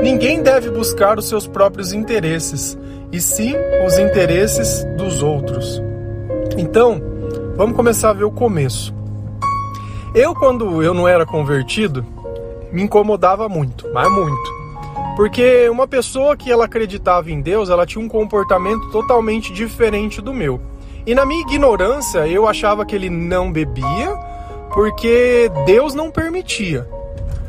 Ninguém 0.00 0.40
deve 0.40 0.70
buscar 0.70 1.18
os 1.18 1.26
seus 1.28 1.48
próprios 1.48 1.92
interesses, 1.92 2.78
e 3.10 3.20
sim 3.20 3.52
os 3.84 3.98
interesses 3.98 4.84
dos 4.96 5.24
outros. 5.24 5.82
Então, 6.56 7.02
vamos 7.56 7.74
começar 7.74 8.10
a 8.10 8.12
ver 8.12 8.22
o 8.22 8.30
começo. 8.30 8.94
Eu, 10.14 10.34
quando 10.36 10.84
eu 10.84 10.94
não 10.94 11.08
era 11.08 11.26
convertido, 11.26 12.06
me 12.70 12.82
incomodava 12.82 13.48
muito, 13.48 13.84
mas 13.92 14.08
muito. 14.08 14.58
Porque 15.16 15.68
uma 15.68 15.88
pessoa 15.88 16.36
que 16.36 16.48
ela 16.48 16.66
acreditava 16.66 17.28
em 17.28 17.40
Deus, 17.40 17.70
ela 17.70 17.84
tinha 17.84 18.04
um 18.04 18.08
comportamento 18.08 18.88
totalmente 18.92 19.52
diferente 19.52 20.22
do 20.22 20.32
meu. 20.32 20.60
E 21.04 21.12
na 21.12 21.26
minha 21.26 21.40
ignorância, 21.40 22.24
eu 22.28 22.46
achava 22.46 22.86
que 22.86 22.94
ele 22.94 23.10
não 23.10 23.50
bebia 23.50 24.27
porque 24.72 25.50
Deus 25.66 25.94
não 25.94 26.10
permitia. 26.10 26.86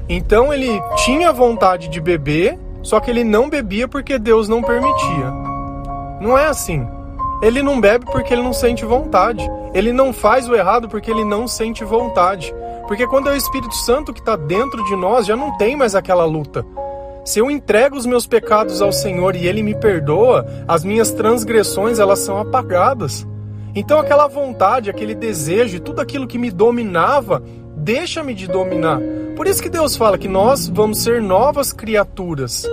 Então 0.07 0.53
ele 0.53 0.81
tinha 1.05 1.31
vontade 1.31 1.87
de 1.87 2.01
beber, 2.01 2.57
só 2.81 2.99
que 2.99 3.11
ele 3.11 3.23
não 3.23 3.49
bebia 3.49 3.87
porque 3.87 4.17
Deus 4.17 4.47
não 4.47 4.63
permitia. 4.63 5.31
Não 6.19 6.37
é 6.37 6.47
assim. 6.47 6.87
Ele 7.41 7.61
não 7.61 7.79
bebe 7.79 8.05
porque 8.05 8.33
ele 8.33 8.41
não 8.41 8.53
sente 8.53 8.83
vontade. 8.83 9.47
Ele 9.73 9.93
não 9.93 10.11
faz 10.11 10.49
o 10.49 10.55
errado 10.55 10.89
porque 10.89 11.09
ele 11.09 11.23
não 11.23 11.47
sente 11.47 11.83
vontade. 11.83 12.53
Porque 12.87 13.05
quando 13.05 13.29
é 13.29 13.33
o 13.33 13.37
Espírito 13.37 13.75
Santo 13.75 14.11
que 14.11 14.19
está 14.19 14.35
dentro 14.35 14.83
de 14.85 14.95
nós, 14.95 15.25
já 15.25 15.35
não 15.35 15.55
tem 15.57 15.75
mais 15.77 15.95
aquela 15.95 16.25
luta. 16.25 16.65
Se 17.23 17.37
eu 17.37 17.51
entrego 17.51 17.95
os 17.95 18.05
meus 18.05 18.25
pecados 18.25 18.81
ao 18.81 18.91
Senhor 18.91 19.35
e 19.35 19.45
Ele 19.45 19.61
me 19.61 19.75
perdoa, 19.75 20.47
as 20.67 20.83
minhas 20.83 21.11
transgressões 21.11 21.99
elas 21.99 22.19
são 22.19 22.39
apagadas. 22.39 23.27
Então 23.75 23.99
aquela 23.99 24.27
vontade, 24.27 24.89
aquele 24.89 25.13
desejo, 25.13 25.79
tudo 25.79 26.01
aquilo 26.01 26.27
que 26.27 26.37
me 26.37 26.51
dominava, 26.51 27.43
deixa-me 27.75 28.33
de 28.33 28.47
dominar. 28.47 28.99
Por 29.35 29.47
isso 29.47 29.61
que 29.61 29.69
Deus 29.69 29.95
fala 29.95 30.17
que 30.17 30.27
nós 30.27 30.67
vamos 30.67 30.99
ser 30.99 31.21
novas 31.21 31.71
criaturas. 31.71 32.67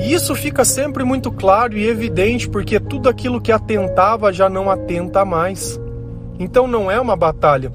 E 0.00 0.14
isso 0.14 0.34
fica 0.34 0.64
sempre 0.64 1.04
muito 1.04 1.30
claro 1.30 1.76
e 1.76 1.86
evidente 1.86 2.48
porque 2.48 2.80
tudo 2.80 3.08
aquilo 3.08 3.40
que 3.40 3.52
atentava 3.52 4.32
já 4.32 4.48
não 4.48 4.70
atenta 4.70 5.24
mais. 5.24 5.78
Então 6.38 6.66
não 6.66 6.90
é 6.90 6.98
uma 6.98 7.14
batalha. 7.14 7.70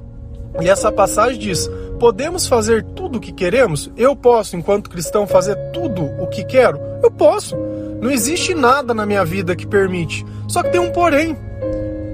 E 0.60 0.68
essa 0.68 0.90
passagem 0.90 1.38
diz: 1.38 1.70
podemos 2.00 2.48
fazer 2.48 2.82
tudo 2.82 3.18
o 3.18 3.20
que 3.20 3.32
queremos? 3.32 3.90
Eu 3.96 4.16
posso, 4.16 4.56
enquanto 4.56 4.90
cristão, 4.90 5.26
fazer 5.26 5.54
tudo 5.72 6.02
o 6.20 6.26
que 6.26 6.44
quero? 6.44 6.80
Eu 7.02 7.10
posso. 7.10 7.56
Não 8.00 8.10
existe 8.10 8.54
nada 8.54 8.92
na 8.92 9.06
minha 9.06 9.24
vida 9.24 9.56
que 9.56 9.66
permite. 9.66 10.24
Só 10.48 10.62
que 10.62 10.70
tem 10.70 10.80
um 10.80 10.90
porém. 10.90 11.36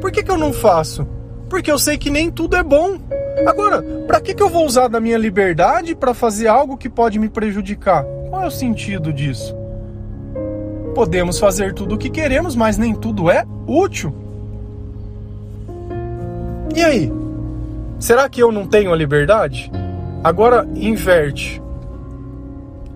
Por 0.01 0.11
que, 0.11 0.23
que 0.23 0.31
eu 0.31 0.39
não 0.39 0.53
faço? 0.53 1.07
Porque 1.49 1.71
eu 1.71 1.79
sei 1.79 1.99
que 1.99 2.11
nem 2.11 2.31
tudo 2.31 2.57
é 2.57 2.63
bom. 2.63 2.99
Agora, 3.47 3.83
para 4.07 4.21
que, 4.21 4.35
que 4.35 4.43
eu 4.43 4.49
vou 4.49 4.67
usar 4.67 4.89
da 4.89 5.01
minha 5.01 5.19
liberdade 5.19 5.95
para 5.95 6.15
fazer 6.15 6.49
algo 6.49 6.77
que 6.77 6.89
pode 6.89 7.19
me 7.19 7.29
prejudicar? 7.29 8.05
Qual 8.29 8.43
é 8.43 8.47
o 8.47 8.51
sentido 8.51 9.13
disso? 9.13 9.55
Podemos 10.95 11.39
fazer 11.39 11.73
tudo 11.75 11.95
o 11.95 11.99
que 11.99 12.11
queremos, 12.11 12.55
mas 12.55 12.77
nem 12.77 12.95
tudo 12.95 13.31
é 13.31 13.45
útil. 13.67 14.15
E 16.75 16.83
aí? 16.83 17.13
Será 17.99 18.29
que 18.29 18.43
eu 18.43 18.51
não 18.51 18.67
tenho 18.67 18.93
a 18.93 18.97
liberdade? 18.97 19.71
Agora 20.25 20.67
inverte. 20.75 21.61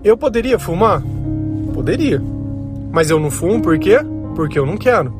Eu 0.03 0.17
poderia 0.17 0.57
fumar? 0.57 1.01
Poderia. 1.73 2.21
Mas 2.97 3.11
eu 3.11 3.19
não 3.19 3.29
fumo 3.29 3.61
por 3.61 3.77
quê? 3.77 3.99
Porque 4.33 4.57
eu 4.57 4.65
não 4.65 4.75
quero. 4.75 5.13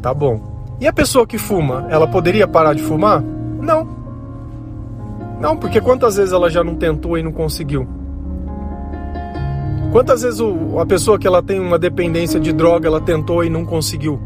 Tá 0.00 0.14
bom. 0.14 0.40
E 0.80 0.86
a 0.86 0.92
pessoa 0.92 1.26
que 1.26 1.36
fuma, 1.36 1.84
ela 1.90 2.06
poderia 2.06 2.46
parar 2.46 2.74
de 2.74 2.82
fumar? 2.84 3.20
Não. 3.60 3.88
Não, 5.40 5.56
porque 5.56 5.80
quantas 5.80 6.14
vezes 6.14 6.32
ela 6.32 6.48
já 6.48 6.62
não 6.62 6.76
tentou 6.76 7.18
e 7.18 7.24
não 7.24 7.32
conseguiu? 7.32 7.88
Quantas 9.90 10.22
vezes 10.22 10.40
a 10.80 10.86
pessoa 10.86 11.18
que 11.18 11.26
ela 11.26 11.42
tem 11.42 11.58
uma 11.58 11.76
dependência 11.76 12.38
de 12.38 12.52
droga, 12.52 12.86
ela 12.86 13.00
tentou 13.00 13.42
e 13.42 13.50
não 13.50 13.64
conseguiu? 13.64 14.20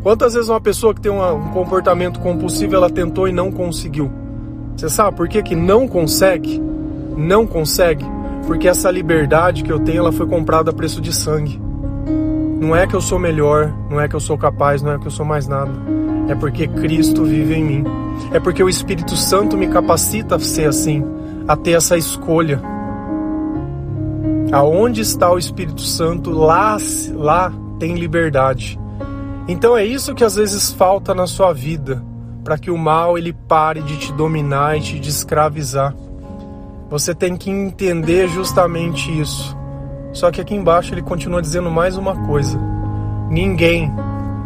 Quantas 0.00 0.34
vezes 0.34 0.48
uma 0.48 0.60
pessoa 0.60 0.94
que 0.94 1.00
tem 1.00 1.10
um 1.10 1.50
comportamento 1.52 2.20
compulsivo, 2.20 2.76
ela 2.76 2.88
tentou 2.88 3.26
e 3.26 3.32
não 3.32 3.50
conseguiu? 3.50 4.08
Você 4.76 4.88
sabe 4.88 5.16
por 5.16 5.28
que, 5.28 5.42
que 5.42 5.56
não 5.56 5.88
consegue? 5.88 6.62
Não 7.16 7.44
consegue? 7.44 8.06
Porque 8.46 8.68
essa 8.68 8.88
liberdade 8.88 9.64
que 9.64 9.72
eu 9.72 9.80
tenho, 9.80 9.98
ela 9.98 10.12
foi 10.12 10.28
comprada 10.28 10.70
a 10.70 10.72
preço 10.72 11.00
de 11.00 11.12
sangue. 11.12 11.64
Não 12.60 12.74
é 12.74 12.86
que 12.86 12.94
eu 12.94 13.00
sou 13.00 13.18
melhor, 13.18 13.72
não 13.90 14.00
é 14.00 14.08
que 14.08 14.14
eu 14.14 14.20
sou 14.20 14.38
capaz, 14.38 14.82
não 14.82 14.92
é 14.92 14.98
que 14.98 15.06
eu 15.06 15.10
sou 15.10 15.26
mais 15.26 15.48
nada. 15.48 15.72
É 16.28 16.34
porque 16.34 16.66
Cristo 16.66 17.24
vive 17.24 17.54
em 17.54 17.64
mim. 17.64 17.84
É 18.32 18.40
porque 18.40 18.62
o 18.62 18.68
Espírito 18.68 19.16
Santo 19.16 19.56
me 19.56 19.68
capacita 19.68 20.36
a 20.36 20.40
ser 20.40 20.68
assim, 20.68 21.04
a 21.46 21.56
ter 21.56 21.72
essa 21.72 21.96
escolha. 21.96 22.60
Aonde 24.52 25.00
está 25.00 25.30
o 25.32 25.38
Espírito 25.38 25.82
Santo, 25.82 26.30
lá, 26.30 26.76
lá 27.14 27.52
tem 27.78 27.94
liberdade. 27.94 28.78
Então 29.46 29.76
é 29.76 29.84
isso 29.84 30.14
que 30.14 30.24
às 30.24 30.36
vezes 30.36 30.72
falta 30.72 31.14
na 31.14 31.26
sua 31.26 31.52
vida, 31.52 32.02
para 32.42 32.56
que 32.56 32.70
o 32.70 32.78
mal 32.78 33.18
ele 33.18 33.32
pare 33.32 33.82
de 33.82 33.96
te 33.98 34.12
dominar 34.12 34.78
e 34.78 34.80
te 34.80 35.08
escravizar. 35.08 35.94
Você 36.88 37.14
tem 37.14 37.36
que 37.36 37.50
entender 37.50 38.28
justamente 38.28 39.10
isso. 39.20 39.56
Só 40.14 40.30
que 40.30 40.40
aqui 40.40 40.54
embaixo 40.54 40.94
ele 40.94 41.02
continua 41.02 41.42
dizendo 41.42 41.70
mais 41.70 41.98
uma 41.98 42.14
coisa. 42.24 42.58
Ninguém, 43.28 43.92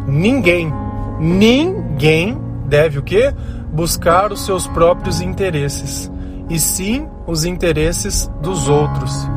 ninguém, 0.06 0.72
ninguém 1.20 2.38
deve 2.64 2.98
o 2.98 3.02
quê? 3.02 3.34
Buscar 3.70 4.32
os 4.32 4.46
seus 4.46 4.66
próprios 4.66 5.20
interesses, 5.20 6.10
e 6.48 6.58
sim 6.58 7.06
os 7.26 7.44
interesses 7.44 8.30
dos 8.40 8.66
outros. 8.66 9.28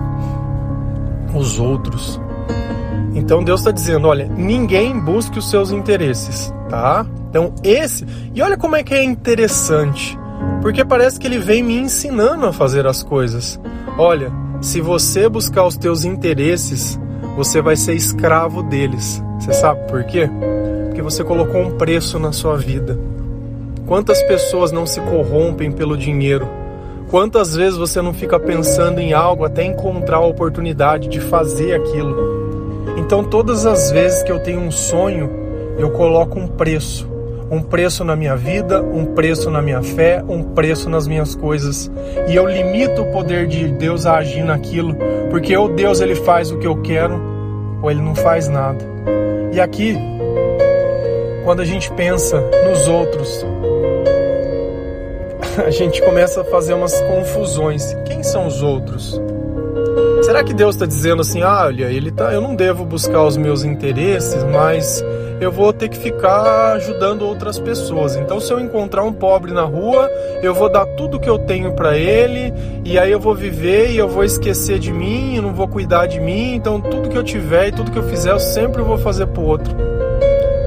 Os 1.36 1.60
outros. 1.60 2.20
Então 3.14 3.44
Deus 3.44 3.60
está 3.60 3.72
dizendo, 3.72 4.08
olha, 4.08 4.26
ninguém 4.26 4.98
busque 4.98 5.38
os 5.38 5.50
seus 5.50 5.72
interesses, 5.72 6.54
tá? 6.70 7.06
Então 7.30 7.54
esse, 7.62 8.06
e 8.34 8.42
olha 8.42 8.56
como 8.56 8.78
é 8.78 8.84
que 8.84 8.94
é 8.94 9.04
interessante, 9.04 10.18
porque 10.62 10.86
parece 10.86 11.20
que 11.20 11.28
ele 11.28 11.40
vem 11.40 11.62
me 11.62 11.78
ensinando 11.78 12.46
a 12.46 12.54
fazer 12.54 12.88
as 12.88 13.04
coisas. 13.04 13.60
Olha, 13.98 14.32
se 14.62 14.80
você 14.80 15.28
buscar 15.28 15.66
os 15.66 15.76
teus 15.76 16.06
interesses, 16.06 17.00
você 17.36 17.62
vai 17.62 17.76
ser 17.76 17.96
escravo 17.96 18.62
deles. 18.62 19.22
Você 19.40 19.54
sabe 19.54 19.88
por 19.90 20.04
quê? 20.04 20.30
Porque 20.88 21.02
você 21.02 21.24
colocou 21.24 21.62
um 21.62 21.72
preço 21.72 22.20
na 22.20 22.32
sua 22.32 22.58
vida. 22.58 22.98
Quantas 23.88 24.22
pessoas 24.24 24.72
não 24.72 24.86
se 24.86 25.02
corrompem 25.02 25.72
pelo 25.72 25.98
dinheiro? 25.98 26.48
Quantas 27.10 27.56
vezes 27.56 27.78
você 27.78 28.02
não 28.02 28.14
fica 28.14 28.40
pensando 28.40 29.00
em 29.00 29.14
algo 29.14 29.44
até 29.44 29.64
encontrar 29.64 30.18
a 30.18 30.26
oportunidade 30.26 31.10
de 31.10 31.20
fazer 31.20 31.74
aquilo? 31.74 32.96
Então, 32.98 33.24
todas 33.24 33.66
as 33.66 33.90
vezes 33.92 34.22
que 34.22 34.32
eu 34.32 34.40
tenho 34.40 34.62
um 34.62 34.72
sonho, 34.72 35.30
eu 35.78 35.90
coloco 35.90 36.40
um 36.40 36.48
preço 36.48 37.11
um 37.52 37.62
preço 37.62 38.06
na 38.06 38.16
minha 38.16 38.36
vida, 38.38 38.82
um 38.82 39.14
preço 39.14 39.52
na 39.52 39.62
minha 39.62 39.84
fé, 39.84 40.24
um 40.26 40.42
preço 40.42 40.90
nas 40.90 41.06
minhas 41.06 41.36
coisas. 41.36 41.92
E 42.30 42.34
eu 42.34 42.48
limito 42.48 43.02
o 43.02 43.12
poder 43.12 43.46
de 43.46 43.68
Deus 43.68 44.06
a 44.06 44.16
agir 44.16 44.42
naquilo, 44.42 44.96
porque 45.30 45.56
ou 45.56 45.68
Deus 45.68 46.00
ele 46.00 46.16
faz 46.16 46.50
o 46.50 46.58
que 46.58 46.66
eu 46.66 46.82
quero, 46.82 47.22
ou 47.82 47.92
ele 47.92 48.02
não 48.02 48.16
faz 48.16 48.48
nada. 48.48 48.80
E 49.52 49.60
aqui, 49.60 49.98
quando 51.44 51.62
a 51.62 51.66
gente 51.66 51.92
pensa 51.92 52.42
nos 52.70 52.88
outros, 52.88 53.46
a 55.66 55.70
gente 55.70 56.02
começa 56.02 56.40
a 56.40 56.46
fazer 56.46 56.74
umas 56.74 57.02
confusões. 57.02 57.94
Quem 58.06 58.24
são 58.24 58.48
os 58.48 58.64
outros? 58.64 59.22
Será 60.24 60.44
que 60.44 60.54
Deus 60.54 60.76
está 60.76 60.86
dizendo 60.86 61.22
assim, 61.22 61.42
ah, 61.42 61.66
olha, 61.66 61.86
ele 61.86 62.12
tá, 62.12 62.32
eu 62.32 62.42
não 62.42 62.56
devo 62.56 62.86
buscar 62.86 63.24
os 63.24 63.36
meus 63.38 63.64
interesses, 63.64 64.44
mas 64.46 65.04
eu 65.42 65.52
vou 65.52 65.74
ter 65.74 65.90
que 65.90 65.98
ficar 65.98 66.74
ajudando 66.74 67.24
outras 67.24 67.60
pessoas. 67.60 68.16
Então, 68.16 68.40
se 68.40 68.54
eu 68.54 68.60
encontrar 68.60 69.04
um 69.04 69.12
pobre 69.12 69.52
na 69.52 69.64
rua, 69.64 70.08
eu 70.44 70.54
vou 70.54 70.72
dar 70.72 70.86
tudo 70.86 71.20
que 71.20 71.30
eu 71.30 71.40
tenho 71.40 71.74
para 71.74 71.98
ele, 71.98 72.54
e 72.86 73.00
aí 73.00 73.12
eu 73.12 73.20
vou 73.20 73.34
viver 73.34 73.92
e 73.92 73.98
eu 73.98 74.08
vou 74.08 74.24
esquecer 74.24 74.78
de 74.78 74.94
mim, 74.94 75.36
eu 75.36 75.42
não 75.42 75.54
vou 75.54 75.68
cuidar 75.68 76.06
de 76.06 76.20
mim. 76.20 76.54
Então, 76.54 76.80
tudo 76.80 77.10
que 77.10 77.18
eu 77.18 77.24
tiver 77.24 77.70
e 77.70 77.72
tudo 77.72 77.92
que 77.92 77.98
eu 77.98 78.04
fizer, 78.04 78.32
eu 78.32 78.40
sempre 78.40 78.84
vou 78.84 79.00
fazer 79.00 79.26
pro 79.28 79.42
outro. 79.42 79.76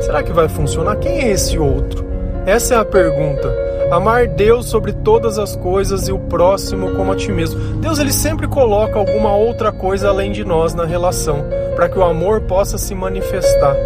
Será 0.01 0.23
que 0.23 0.33
vai 0.33 0.49
funcionar? 0.49 0.97
Quem 0.97 1.23
é 1.23 1.31
esse 1.31 1.57
outro? 1.57 2.05
Essa 2.45 2.75
é 2.75 2.79
a 2.79 2.85
pergunta. 2.85 3.49
Amar 3.91 4.27
Deus 4.27 4.67
sobre 4.67 4.93
todas 4.93 5.39
as 5.39 5.55
coisas 5.57 6.09
e 6.09 6.13
o 6.13 6.19
próximo 6.19 6.95
como 6.95 7.13
a 7.13 7.17
ti 7.17 7.31
mesmo. 7.31 7.61
Deus 7.77 7.99
ele 7.99 8.13
sempre 8.13 8.49
coloca 8.49 8.99
alguma 8.99 9.35
outra 9.37 9.71
coisa 9.71 10.09
além 10.09 10.33
de 10.33 10.45
nós 10.45 10.75
na 10.75 10.85
relação, 10.85 11.45
para 11.77 11.89
que 11.89 11.99
o 11.99 12.03
amor 12.03 12.41
possa 12.43 12.79
se 12.79 12.95
manifestar. 12.95 13.77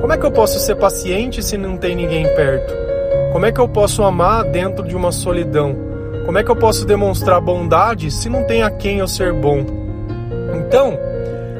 Como 0.00 0.12
é 0.12 0.16
que 0.16 0.24
eu 0.24 0.30
posso 0.30 0.58
ser 0.58 0.76
paciente 0.76 1.42
se 1.42 1.58
não 1.58 1.76
tem 1.76 1.96
ninguém 1.96 2.24
perto? 2.34 2.72
Como 3.32 3.44
é 3.44 3.52
que 3.52 3.60
eu 3.60 3.68
posso 3.68 4.02
amar 4.02 4.44
dentro 4.44 4.84
de 4.84 4.96
uma 4.96 5.10
solidão? 5.12 5.76
Como 6.24 6.38
é 6.38 6.44
que 6.44 6.50
eu 6.50 6.56
posso 6.56 6.86
demonstrar 6.86 7.40
bondade 7.40 8.10
se 8.10 8.28
não 8.28 8.44
tem 8.44 8.62
a 8.62 8.70
quem 8.70 8.98
eu 8.98 9.08
ser 9.08 9.32
bom? 9.32 9.64
Então, 10.54 10.98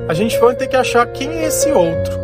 a 0.09 0.15
gente 0.15 0.39
vai 0.39 0.55
ter 0.55 0.69
que 0.69 0.77
achar 0.77 1.07
quem 1.07 1.29
é 1.31 1.47
esse 1.47 1.71
outro. 1.73 2.19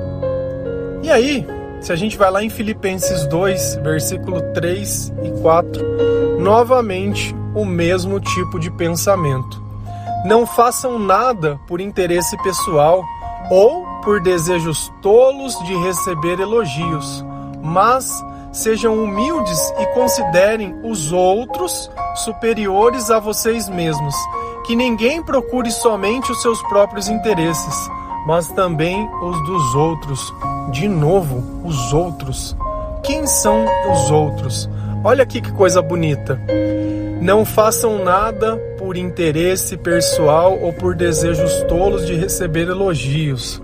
E 1.03 1.11
aí, 1.11 1.47
se 1.83 1.93
a 1.93 1.97
gente 1.97 2.17
vai 2.17 2.31
lá 2.31 2.43
em 2.45 2.49
Filipenses 2.49 3.27
2, 3.27 3.77
versículo 3.83 4.41
3 4.55 5.13
e 5.25 5.31
4, 5.43 6.39
novamente 6.39 7.35
o 7.55 7.65
mesmo 7.65 8.21
tipo 8.21 8.59
de 8.61 8.71
pensamento. 8.71 9.61
Não 10.25 10.47
façam 10.47 10.97
nada 10.97 11.59
por 11.67 11.81
interesse 11.81 12.41
pessoal 12.43 13.05
ou 13.51 13.85
por 14.05 14.21
desejos 14.21 14.93
tolos 15.03 15.59
de 15.65 15.77
receber 15.79 16.39
elogios, 16.39 17.25
mas 17.61 18.25
sejam 18.53 19.03
humildes 19.03 19.61
e 19.81 19.87
considerem 19.87 20.79
os 20.85 21.13
outros 21.13 21.91
superiores 22.15 23.11
a 23.11 23.19
vocês 23.19 23.69
mesmos. 23.69 24.15
Que 24.65 24.77
ninguém 24.77 25.21
procure 25.21 25.73
somente 25.73 26.31
os 26.31 26.41
seus 26.41 26.63
próprios 26.69 27.09
interesses, 27.09 27.75
mas 28.25 28.47
também 28.53 29.09
os 29.21 29.45
dos 29.45 29.75
outros. 29.75 30.33
De 30.71 30.89
novo, 30.89 31.63
os 31.65 31.93
outros. 31.93 32.57
Quem 33.03 33.27
são 33.27 33.67
os 33.91 34.11
outros? 34.11 34.69
Olha 35.05 35.23
aqui 35.23 35.41
que 35.41 35.53
coisa 35.53 35.83
bonita. 35.83 36.41
Não 37.21 37.45
façam 37.45 38.03
nada 38.05 38.57
por 38.79 38.97
interesse 38.97 39.77
pessoal 39.77 40.59
ou 40.61 40.73
por 40.73 40.95
desejos 40.95 41.63
tolos 41.65 42.07
de 42.07 42.15
receber 42.15 42.69
elogios. 42.69 43.61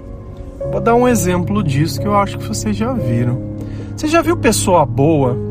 Vou 0.71 0.81
dar 0.81 0.95
um 0.95 1.09
exemplo 1.09 1.63
disso 1.63 2.01
que 2.01 2.07
eu 2.07 2.15
acho 2.15 2.39
que 2.39 2.47
vocês 2.47 2.77
já 2.77 2.93
viram. 2.93 3.57
Você 3.97 4.09
já 4.09 4.23
viu 4.23 4.37
pessoa 4.37 4.85
boa 4.85 5.48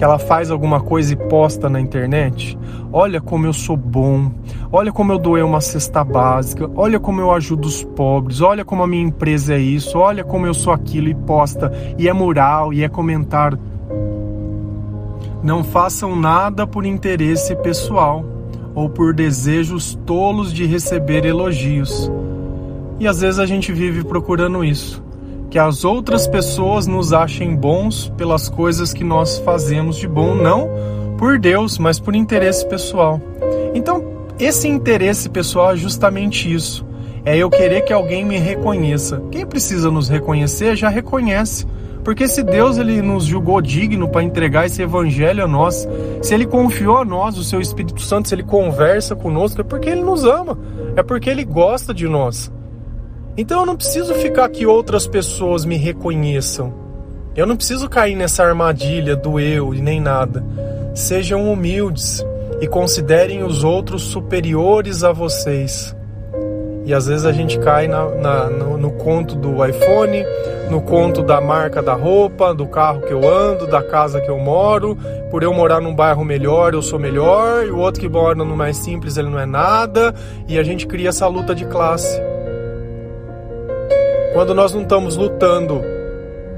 que 0.00 0.04
ela 0.04 0.18
faz 0.18 0.50
alguma 0.50 0.80
coisa 0.80 1.12
e 1.12 1.16
posta 1.16 1.68
na 1.68 1.78
internet? 1.78 2.58
Olha 2.90 3.20
como 3.20 3.44
eu 3.44 3.52
sou 3.52 3.76
bom, 3.76 4.32
olha 4.72 4.90
como 4.90 5.12
eu 5.12 5.18
doei 5.18 5.42
uma 5.42 5.60
cesta 5.60 6.02
básica, 6.02 6.70
olha 6.74 6.98
como 6.98 7.20
eu 7.20 7.30
ajudo 7.30 7.68
os 7.68 7.84
pobres, 7.84 8.40
olha 8.40 8.64
como 8.64 8.82
a 8.82 8.86
minha 8.86 9.02
empresa 9.02 9.52
é 9.52 9.58
isso, 9.58 9.98
olha 9.98 10.24
como 10.24 10.46
eu 10.46 10.54
sou 10.54 10.72
aquilo 10.72 11.10
e 11.10 11.14
posta, 11.14 11.70
e 11.98 12.08
é 12.08 12.14
mural, 12.14 12.72
e 12.72 12.82
é 12.82 12.88
comentário. 12.88 13.58
Não 15.42 15.62
façam 15.62 16.16
nada 16.16 16.66
por 16.66 16.86
interesse 16.86 17.54
pessoal 17.56 18.24
ou 18.74 18.88
por 18.88 19.12
desejos 19.12 19.96
tolos 20.06 20.50
de 20.50 20.64
receber 20.64 21.26
elogios. 21.26 22.10
E 22.98 23.06
às 23.06 23.20
vezes 23.20 23.38
a 23.38 23.44
gente 23.44 23.70
vive 23.70 24.02
procurando 24.02 24.64
isso, 24.64 25.04
que 25.50 25.58
as 25.58 25.84
outras 25.84 26.28
pessoas 26.28 26.86
nos 26.86 27.12
achem 27.12 27.56
bons 27.56 28.08
pelas 28.16 28.48
coisas 28.48 28.92
que 28.92 29.02
nós 29.02 29.38
fazemos 29.38 29.96
de 29.96 30.06
bom, 30.06 30.34
não 30.34 30.68
por 31.18 31.38
Deus, 31.38 31.76
mas 31.76 32.00
por 32.00 32.14
interesse 32.14 32.64
pessoal. 32.66 33.20
Então, 33.74 34.02
esse 34.38 34.66
interesse 34.66 35.28
pessoal 35.28 35.72
é 35.72 35.76
justamente 35.76 36.50
isso. 36.50 36.86
É 37.26 37.36
eu 37.36 37.50
querer 37.50 37.82
que 37.82 37.92
alguém 37.92 38.24
me 38.24 38.38
reconheça. 38.38 39.22
Quem 39.30 39.44
precisa 39.44 39.90
nos 39.90 40.08
reconhecer 40.08 40.76
já 40.76 40.88
reconhece. 40.88 41.66
Porque 42.02 42.26
se 42.26 42.42
Deus 42.42 42.78
ele 42.78 43.02
nos 43.02 43.24
julgou 43.24 43.60
digno 43.60 44.08
para 44.08 44.22
entregar 44.22 44.64
esse 44.64 44.80
evangelho 44.80 45.44
a 45.44 45.46
nós, 45.46 45.86
se 46.22 46.32
ele 46.32 46.46
confiou 46.46 46.96
a 46.96 47.04
nós 47.04 47.36
o 47.36 47.44
seu 47.44 47.60
Espírito 47.60 48.00
Santo, 48.00 48.28
se 48.28 48.34
ele 48.34 48.42
conversa 48.42 49.14
conosco, 49.14 49.60
é 49.60 49.64
porque 49.64 49.90
ele 49.90 50.00
nos 50.00 50.24
ama, 50.24 50.58
é 50.96 51.02
porque 51.02 51.28
ele 51.28 51.44
gosta 51.44 51.92
de 51.92 52.08
nós. 52.08 52.50
Então 53.40 53.60
eu 53.60 53.66
não 53.66 53.74
preciso 53.74 54.12
ficar 54.16 54.46
que 54.50 54.66
outras 54.66 55.06
pessoas 55.06 55.64
me 55.64 55.78
reconheçam. 55.78 56.74
Eu 57.34 57.46
não 57.46 57.56
preciso 57.56 57.88
cair 57.88 58.14
nessa 58.14 58.44
armadilha 58.44 59.16
do 59.16 59.40
eu 59.40 59.72
e 59.74 59.80
nem 59.80 59.98
nada. 59.98 60.44
Sejam 60.94 61.50
humildes 61.50 62.22
e 62.60 62.66
considerem 62.66 63.42
os 63.42 63.64
outros 63.64 64.02
superiores 64.02 65.02
a 65.02 65.10
vocês. 65.10 65.96
E 66.84 66.92
às 66.92 67.06
vezes 67.06 67.24
a 67.24 67.32
gente 67.32 67.58
cai 67.60 67.88
na, 67.88 68.10
na, 68.10 68.50
no, 68.50 68.76
no 68.76 68.90
conto 68.90 69.34
do 69.36 69.64
iPhone, 69.64 70.22
no 70.70 70.82
conto 70.82 71.22
da 71.22 71.40
marca 71.40 71.80
da 71.80 71.94
roupa, 71.94 72.52
do 72.52 72.66
carro 72.66 73.00
que 73.00 73.12
eu 73.12 73.26
ando, 73.26 73.66
da 73.66 73.82
casa 73.82 74.20
que 74.20 74.30
eu 74.30 74.38
moro. 74.38 74.98
Por 75.30 75.42
eu 75.42 75.54
morar 75.54 75.80
num 75.80 75.94
bairro 75.94 76.26
melhor, 76.26 76.74
eu 76.74 76.82
sou 76.82 76.98
melhor, 76.98 77.64
e 77.64 77.70
o 77.70 77.78
outro 77.78 78.02
que 78.02 78.08
mora 78.08 78.34
no 78.34 78.54
mais 78.54 78.76
simples, 78.76 79.16
ele 79.16 79.30
não 79.30 79.40
é 79.40 79.46
nada. 79.46 80.14
E 80.46 80.58
a 80.58 80.62
gente 80.62 80.86
cria 80.86 81.08
essa 81.08 81.26
luta 81.26 81.54
de 81.54 81.64
classe. 81.64 82.20
Quando 84.32 84.54
nós 84.54 84.72
não 84.72 84.82
estamos 84.82 85.16
lutando 85.16 85.82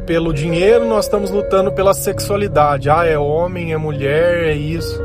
pelo 0.04 0.32
dinheiro, 0.32 0.84
nós 0.84 1.06
estamos 1.06 1.30
lutando 1.30 1.72
pela 1.72 1.94
sexualidade. 1.94 2.90
Ah, 2.90 3.06
é 3.06 3.18
homem, 3.18 3.72
é 3.72 3.76
mulher, 3.76 4.44
é 4.44 4.54
isso. 4.54 5.00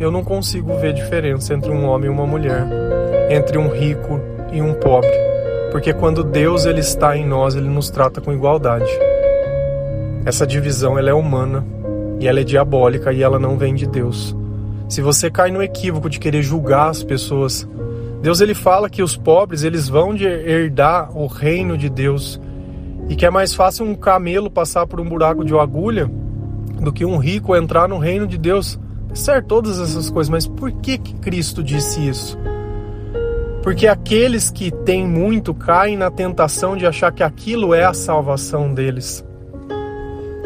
Eu 0.00 0.10
não 0.10 0.24
consigo 0.24 0.74
ver 0.78 0.94
diferença 0.94 1.52
entre 1.52 1.70
um 1.70 1.84
homem 1.84 2.06
e 2.06 2.12
uma 2.12 2.26
mulher, 2.26 2.64
entre 3.28 3.58
um 3.58 3.68
rico 3.68 4.20
e 4.52 4.62
um 4.62 4.72
pobre, 4.74 5.10
porque 5.70 5.92
quando 5.92 6.22
Deus 6.24 6.64
ele 6.64 6.80
está 6.80 7.16
em 7.16 7.26
nós, 7.26 7.56
ele 7.56 7.68
nos 7.68 7.90
trata 7.90 8.20
com 8.20 8.32
igualdade. 8.32 8.90
Essa 10.24 10.46
divisão 10.46 10.98
ela 10.98 11.10
é 11.10 11.14
humana 11.14 11.64
e 12.20 12.28
ela 12.28 12.40
é 12.40 12.44
diabólica 12.44 13.12
e 13.12 13.22
ela 13.22 13.38
não 13.38 13.58
vem 13.58 13.74
de 13.74 13.86
Deus. 13.86 14.36
Se 14.88 15.02
você 15.02 15.30
cai 15.30 15.50
no 15.50 15.62
equívoco 15.62 16.08
de 16.08 16.18
querer 16.18 16.42
julgar 16.42 16.88
as 16.88 17.02
pessoas, 17.02 17.68
Deus 18.20 18.40
ele 18.40 18.54
fala 18.54 18.90
que 18.90 19.02
os 19.02 19.16
pobres 19.16 19.62
eles 19.62 19.88
vão 19.88 20.14
de 20.14 20.24
herdar 20.26 21.16
o 21.16 21.26
reino 21.26 21.78
de 21.78 21.88
Deus 21.88 22.40
e 23.08 23.14
que 23.14 23.24
é 23.24 23.30
mais 23.30 23.54
fácil 23.54 23.86
um 23.86 23.94
camelo 23.94 24.50
passar 24.50 24.86
por 24.86 25.00
um 25.00 25.08
buraco 25.08 25.44
de 25.44 25.54
agulha 25.56 26.10
do 26.80 26.92
que 26.92 27.04
um 27.04 27.16
rico 27.16 27.56
entrar 27.56 27.88
no 27.88 27.98
reino 27.98 28.26
de 28.26 28.36
Deus. 28.36 28.78
Certo, 29.14 29.46
todas 29.46 29.80
essas 29.80 30.10
coisas, 30.10 30.28
mas 30.28 30.46
por 30.46 30.70
que, 30.70 30.98
que 30.98 31.14
Cristo 31.14 31.62
disse 31.62 32.06
isso? 32.06 32.38
Porque 33.62 33.86
aqueles 33.86 34.50
que 34.50 34.70
têm 34.70 35.06
muito 35.06 35.54
caem 35.54 35.96
na 35.96 36.10
tentação 36.10 36.76
de 36.76 36.86
achar 36.86 37.12
que 37.12 37.22
aquilo 37.22 37.74
é 37.74 37.84
a 37.84 37.94
salvação 37.94 38.72
deles. 38.72 39.24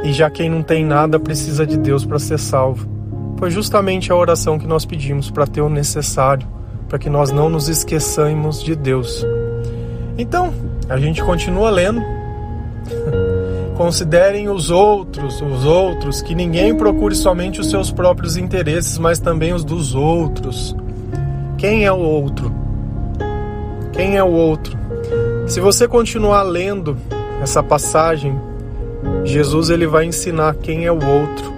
E 0.05 0.13
já 0.13 0.31
quem 0.31 0.49
não 0.49 0.63
tem 0.63 0.85
nada 0.85 1.21
precisa 1.21 1.67
de 1.67 1.77
Deus 1.77 2.05
para 2.05 2.19
ser 2.19 2.39
salvo. 2.39 2.89
Foi 3.39 3.51
justamente 3.51 4.11
a 4.11 4.17
oração 4.17 4.59
que 4.59 4.67
nós 4.67 4.85
pedimos 4.85 5.31
para 5.31 5.47
ter 5.47 5.61
o 5.61 5.69
necessário, 5.69 6.47
para 6.93 6.99
que 6.99 7.09
nós 7.09 7.33
não 7.33 7.49
nos 7.49 7.71
esqueçamos 7.71 8.63
de 8.63 8.77
Deus. 8.77 9.27
Então, 10.19 10.53
a 10.91 10.99
gente 10.99 11.25
continua 11.25 11.71
lendo 11.71 12.03
Considerem 13.79 14.51
os 14.51 14.71
outros, 14.71 15.41
os 15.41 15.65
outros, 15.65 16.21
que 16.21 16.35
ninguém 16.35 16.77
procure 16.77 17.15
somente 17.15 17.63
os 17.63 17.71
seus 17.71 17.91
próprios 17.91 18.37
interesses, 18.37 18.99
mas 18.99 19.19
também 19.19 19.55
os 19.55 19.65
dos 19.65 19.95
outros. 19.95 20.77
Quem 21.57 21.87
é 21.87 21.91
o 21.91 21.99
outro? 21.99 22.53
Quem 23.95 24.19
é 24.19 24.23
o 24.23 24.31
outro? 24.31 24.79
Se 25.47 25.61
você 25.61 25.89
continuar 25.89 26.43
lendo 26.43 26.95
essa 27.41 27.63
passagem, 27.63 28.39
Jesus 29.25 29.71
ele 29.71 29.87
vai 29.87 30.05
ensinar 30.05 30.57
quem 30.57 30.85
é 30.85 30.93
o 30.93 31.03
outro. 31.03 31.53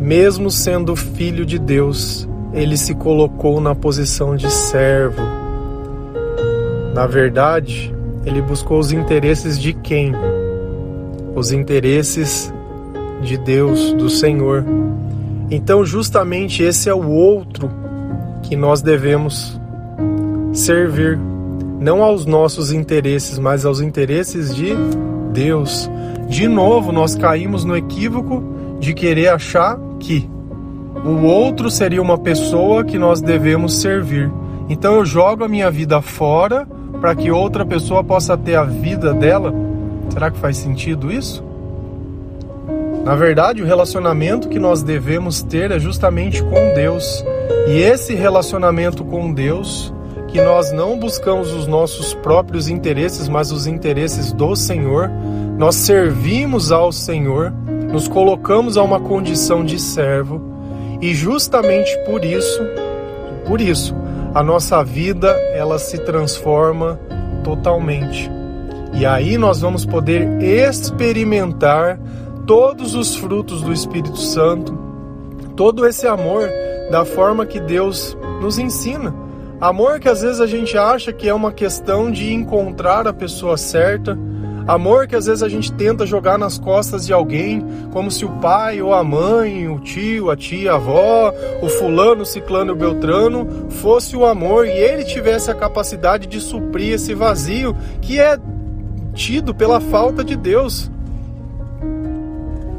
Mesmo 0.00 0.52
sendo 0.52 0.94
filho 0.94 1.44
de 1.44 1.58
Deus, 1.58 2.28
ele 2.54 2.76
se 2.76 2.94
colocou 2.94 3.60
na 3.60 3.74
posição 3.74 4.36
de 4.36 4.50
servo. 4.50 5.20
Na 6.94 7.06
verdade, 7.06 7.92
ele 8.24 8.40
buscou 8.40 8.78
os 8.78 8.92
interesses 8.92 9.58
de 9.60 9.72
quem? 9.72 10.12
Os 11.34 11.50
interesses 11.50 12.52
de 13.20 13.36
Deus, 13.36 13.92
do 13.94 14.08
Senhor. 14.08 14.64
Então, 15.50 15.84
justamente 15.84 16.62
esse 16.62 16.88
é 16.88 16.94
o 16.94 17.08
outro 17.08 17.70
que 18.42 18.54
nós 18.54 18.80
devemos 18.80 19.60
servir, 20.52 21.18
não 21.80 22.02
aos 22.02 22.24
nossos 22.24 22.72
interesses, 22.72 23.38
mas 23.38 23.66
aos 23.66 23.80
interesses 23.80 24.54
de 24.54 24.74
Deus. 25.32 25.90
De 26.28 26.46
novo, 26.46 26.92
nós 26.92 27.16
caímos 27.16 27.64
no 27.64 27.76
equívoco 27.76 28.42
de 28.78 28.94
querer 28.94 29.28
achar 29.28 29.78
que 29.98 30.28
o 31.02 31.24
outro 31.26 31.70
seria 31.70 32.00
uma 32.00 32.18
pessoa 32.18 32.84
que 32.84 32.98
nós 32.98 33.20
devemos 33.20 33.80
servir. 33.80 34.30
Então 34.68 34.94
eu 34.94 35.04
jogo 35.04 35.44
a 35.44 35.48
minha 35.48 35.70
vida 35.70 36.00
fora 36.00 36.66
para 37.00 37.14
que 37.14 37.30
outra 37.30 37.66
pessoa 37.66 38.02
possa 38.02 38.36
ter 38.36 38.54
a 38.54 38.64
vida 38.64 39.12
dela? 39.12 39.52
Será 40.10 40.30
que 40.30 40.38
faz 40.38 40.56
sentido 40.56 41.12
isso? 41.12 41.44
Na 43.04 43.14
verdade, 43.14 43.62
o 43.62 43.66
relacionamento 43.66 44.48
que 44.48 44.58
nós 44.58 44.82
devemos 44.82 45.42
ter 45.42 45.70
é 45.70 45.78
justamente 45.78 46.42
com 46.42 46.74
Deus. 46.74 47.22
E 47.68 47.72
esse 47.78 48.14
relacionamento 48.14 49.04
com 49.04 49.30
Deus, 49.30 49.92
que 50.28 50.40
nós 50.40 50.72
não 50.72 50.98
buscamos 50.98 51.52
os 51.52 51.66
nossos 51.66 52.14
próprios 52.14 52.68
interesses, 52.68 53.28
mas 53.28 53.52
os 53.52 53.66
interesses 53.66 54.32
do 54.32 54.56
Senhor, 54.56 55.10
nós 55.58 55.74
servimos 55.74 56.72
ao 56.72 56.90
Senhor, 56.90 57.52
nos 57.92 58.08
colocamos 58.08 58.78
a 58.78 58.82
uma 58.82 58.98
condição 58.98 59.62
de 59.62 59.78
servo, 59.78 60.53
e 61.04 61.12
justamente 61.12 61.94
por 62.06 62.24
isso, 62.24 62.62
por 63.46 63.60
isso, 63.60 63.94
a 64.34 64.42
nossa 64.42 64.82
vida 64.82 65.28
ela 65.52 65.78
se 65.78 65.98
transforma 65.98 66.98
totalmente. 67.44 68.30
E 68.94 69.04
aí 69.04 69.36
nós 69.36 69.60
vamos 69.60 69.84
poder 69.84 70.26
experimentar 70.42 72.00
todos 72.46 72.94
os 72.94 73.16
frutos 73.16 73.60
do 73.60 73.70
Espírito 73.70 74.16
Santo, 74.16 74.78
todo 75.54 75.86
esse 75.86 76.06
amor 76.06 76.48
da 76.90 77.04
forma 77.04 77.44
que 77.44 77.60
Deus 77.60 78.16
nos 78.40 78.56
ensina. 78.56 79.14
Amor 79.60 80.00
que 80.00 80.08
às 80.08 80.22
vezes 80.22 80.40
a 80.40 80.46
gente 80.46 80.78
acha 80.78 81.12
que 81.12 81.28
é 81.28 81.34
uma 81.34 81.52
questão 81.52 82.10
de 82.10 82.32
encontrar 82.32 83.06
a 83.06 83.12
pessoa 83.12 83.58
certa. 83.58 84.18
Amor 84.66 85.06
que 85.06 85.14
às 85.14 85.26
vezes 85.26 85.42
a 85.42 85.48
gente 85.48 85.70
tenta 85.72 86.06
jogar 86.06 86.38
nas 86.38 86.56
costas 86.56 87.06
de 87.06 87.12
alguém, 87.12 87.62
como 87.92 88.10
se 88.10 88.24
o 88.24 88.30
pai 88.30 88.80
ou 88.80 88.94
a 88.94 89.04
mãe, 89.04 89.68
o 89.68 89.78
tio, 89.78 90.30
a 90.30 90.36
tia, 90.36 90.72
a 90.72 90.76
avó, 90.76 91.34
o 91.60 91.68
fulano, 91.68 92.22
o 92.22 92.26
ciclano 92.26 92.70
e 92.70 92.72
o 92.72 92.76
beltrano 92.76 93.46
fosse 93.68 94.16
o 94.16 94.24
amor 94.24 94.66
e 94.66 94.70
ele 94.70 95.04
tivesse 95.04 95.50
a 95.50 95.54
capacidade 95.54 96.26
de 96.26 96.40
suprir 96.40 96.94
esse 96.94 97.12
vazio 97.12 97.76
que 98.00 98.18
é 98.18 98.38
tido 99.12 99.54
pela 99.54 99.80
falta 99.80 100.24
de 100.24 100.34
Deus. 100.34 100.90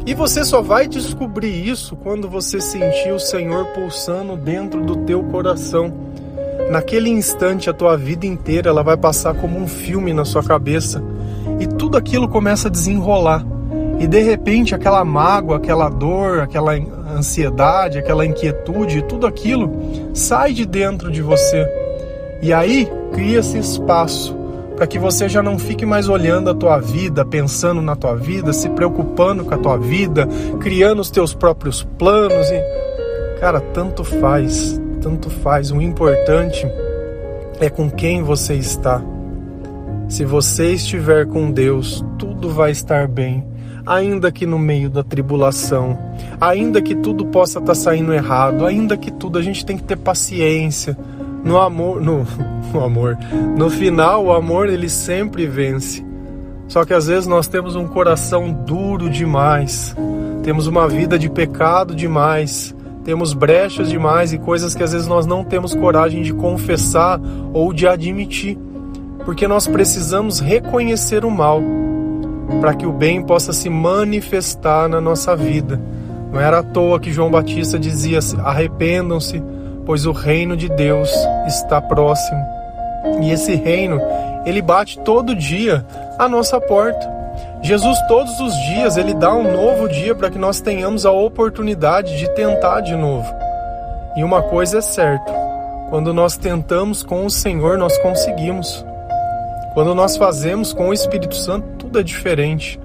E 0.07 0.13
você 0.15 0.43
só 0.43 0.63
vai 0.63 0.87
descobrir 0.87 1.67
isso 1.67 1.95
quando 1.95 2.27
você 2.27 2.59
sentir 2.59 3.11
o 3.11 3.19
Senhor 3.19 3.65
pulsando 3.73 4.35
dentro 4.35 4.83
do 4.83 4.95
teu 4.97 5.23
coração. 5.23 5.93
Naquele 6.71 7.11
instante, 7.11 7.69
a 7.69 7.73
tua 7.73 7.95
vida 7.95 8.25
inteira 8.25 8.69
ela 8.69 8.83
vai 8.83 8.97
passar 8.97 9.35
como 9.35 9.59
um 9.59 9.67
filme 9.67 10.13
na 10.13 10.25
sua 10.25 10.43
cabeça 10.43 11.03
e 11.59 11.67
tudo 11.67 11.97
aquilo 11.97 12.27
começa 12.27 12.67
a 12.67 12.71
desenrolar. 12.71 13.45
E 13.99 14.07
de 14.07 14.19
repente, 14.21 14.75
aquela 14.75 15.03
mágoa, 15.05 15.57
aquela 15.57 15.89
dor, 15.89 16.39
aquela 16.39 16.73
ansiedade, 17.15 17.97
aquela 17.97 18.25
inquietude, 18.25 19.01
tudo 19.03 19.25
aquilo 19.25 19.71
sai 20.13 20.53
de 20.53 20.65
dentro 20.65 21.09
de 21.09 21.21
você. 21.21 21.65
E 22.41 22.51
aí 22.51 22.91
cria-se 23.13 23.57
espaço 23.57 24.35
para 24.75 24.85
que 24.85 24.99
você 24.99 25.29
já 25.29 25.41
não 25.41 25.57
fique 25.57 25.85
mais 25.85 26.09
olhando 26.09 26.49
a 26.49 26.53
tua 26.53 26.79
vida, 26.79 27.23
pensando 27.23 27.81
na 27.81 27.95
tua 27.95 28.15
vida, 28.15 28.51
se 28.51 28.69
preocupando 28.69 29.45
com 29.45 29.53
a 29.53 29.57
tua 29.57 29.77
vida, 29.77 30.27
criando 30.59 30.99
os 30.99 31.09
teus 31.09 31.33
próprios 31.33 31.83
planos 31.97 32.49
e 32.49 32.85
cara, 33.39 33.61
tanto 33.61 34.03
faz, 34.03 34.79
tanto 35.01 35.29
faz. 35.29 35.71
O 35.71 35.81
importante 35.81 36.67
é 37.59 37.69
com 37.69 37.89
quem 37.89 38.21
você 38.21 38.55
está. 38.55 39.01
Se 40.07 40.23
você 40.23 40.73
estiver 40.73 41.25
com 41.25 41.51
Deus, 41.51 42.05
tudo 42.17 42.49
vai 42.49 42.71
estar 42.71 43.07
bem, 43.07 43.43
ainda 43.85 44.31
que 44.31 44.45
no 44.45 44.59
meio 44.59 44.89
da 44.89 45.03
tribulação, 45.03 45.97
ainda 46.39 46.81
que 46.81 46.95
tudo 46.95 47.25
possa 47.25 47.59
estar 47.59 47.75
saindo 47.75 48.13
errado, 48.13 48.65
ainda 48.65 48.95
que 48.95 49.11
tudo 49.11 49.39
a 49.39 49.41
gente 49.41 49.65
tem 49.65 49.77
que 49.77 49.83
ter 49.83 49.97
paciência 49.97 50.97
no 51.43 51.57
amor, 51.57 51.99
no, 52.01 52.25
no 52.73 52.83
amor. 52.83 53.17
No 53.57 53.69
final, 53.69 54.25
o 54.25 54.33
amor 54.33 54.69
ele 54.69 54.89
sempre 54.89 55.45
vence. 55.47 56.05
Só 56.67 56.85
que 56.85 56.93
às 56.93 57.07
vezes 57.07 57.27
nós 57.27 57.47
temos 57.47 57.75
um 57.75 57.87
coração 57.87 58.51
duro 58.51 59.09
demais, 59.09 59.95
temos 60.43 60.67
uma 60.67 60.87
vida 60.87 61.17
de 61.17 61.29
pecado 61.29 61.95
demais, 61.95 62.75
temos 63.03 63.33
brechas 63.33 63.87
demais 63.87 64.33
e 64.33 64.39
coisas 64.39 64.73
que 64.73 64.81
às 64.81 64.91
vezes 64.91 65.07
nós 65.07 65.27
não 65.27 65.43
temos 65.43 65.75
coragem 65.75 66.23
de 66.23 66.33
confessar 66.33 67.21
ou 67.53 67.71
de 67.71 67.87
admitir, 67.87 68.57
porque 69.25 69.47
nós 69.47 69.67
precisamos 69.67 70.39
reconhecer 70.39 71.25
o 71.25 71.31
mal 71.31 71.61
para 72.61 72.75
que 72.75 72.85
o 72.85 72.93
bem 72.93 73.21
possa 73.21 73.51
se 73.51 73.69
manifestar 73.69 74.87
na 74.87 75.01
nossa 75.01 75.35
vida. 75.35 75.81
Não 76.31 76.39
era 76.39 76.59
à 76.59 76.63
toa 76.63 76.99
que 76.99 77.11
João 77.11 77.31
Batista 77.31 77.79
dizia: 77.79 78.19
arrependam-se, 78.43 79.43
pois 79.85 80.05
o 80.05 80.11
reino 80.11 80.55
de 80.55 80.69
Deus 80.69 81.11
está 81.47 81.81
próximo. 81.81 82.39
E 83.21 83.31
esse 83.31 83.55
reino, 83.55 83.99
ele 84.45 84.61
bate 84.61 84.99
todo 84.99 85.35
dia 85.35 85.85
à 86.19 86.29
nossa 86.29 86.61
porta. 86.61 87.13
Jesus 87.61 87.97
todos 88.07 88.39
os 88.39 88.53
dias 88.67 88.95
ele 88.95 89.13
dá 89.13 89.33
um 89.33 89.51
novo 89.51 89.89
dia 89.89 90.13
para 90.13 90.29
que 90.29 90.37
nós 90.37 90.61
tenhamos 90.61 91.05
a 91.05 91.11
oportunidade 91.11 92.17
de 92.17 92.29
tentar 92.35 92.81
de 92.81 92.95
novo. 92.95 93.27
E 94.15 94.23
uma 94.23 94.41
coisa 94.43 94.77
é 94.77 94.81
certa, 94.81 95.33
quando 95.89 96.13
nós 96.13 96.37
tentamos 96.37 97.01
com 97.01 97.25
o 97.25 97.29
Senhor, 97.29 97.77
nós 97.77 97.97
conseguimos. 97.97 98.85
Quando 99.75 99.93
nós 99.93 100.15
fazemos 100.15 100.71
com 100.71 100.87
o 100.87 100.93
Espírito 100.93 101.35
Santo, 101.35 101.67
tudo 101.77 101.99
é 101.99 102.03
diferente. 102.03 102.79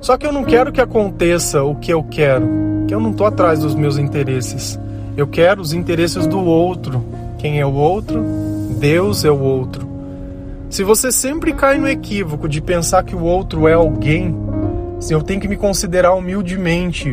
Só 0.00 0.16
que 0.16 0.24
eu 0.24 0.30
não 0.30 0.44
quero 0.44 0.70
que 0.70 0.80
aconteça 0.80 1.64
o 1.64 1.74
que 1.74 1.92
eu 1.92 2.04
quero, 2.04 2.46
que 2.86 2.94
eu 2.94 3.00
não 3.00 3.10
estou 3.10 3.26
atrás 3.26 3.58
dos 3.58 3.74
meus 3.74 3.98
interesses. 3.98 4.78
Eu 5.16 5.26
quero 5.26 5.60
os 5.60 5.72
interesses 5.72 6.24
do 6.24 6.38
outro. 6.38 7.04
Quem 7.36 7.58
é 7.58 7.66
o 7.66 7.74
outro? 7.74 8.22
Deus 8.78 9.24
é 9.24 9.30
o 9.30 9.40
outro. 9.40 9.88
Se 10.70 10.84
você 10.84 11.10
sempre 11.10 11.52
cai 11.52 11.78
no 11.78 11.88
equívoco 11.88 12.48
de 12.48 12.60
pensar 12.60 13.02
que 13.02 13.16
o 13.16 13.24
outro 13.24 13.66
é 13.66 13.72
alguém, 13.72 14.32
se 15.00 15.12
eu 15.12 15.24
tenho 15.24 15.40
que 15.40 15.48
me 15.48 15.56
considerar 15.56 16.14
humildemente 16.14 17.12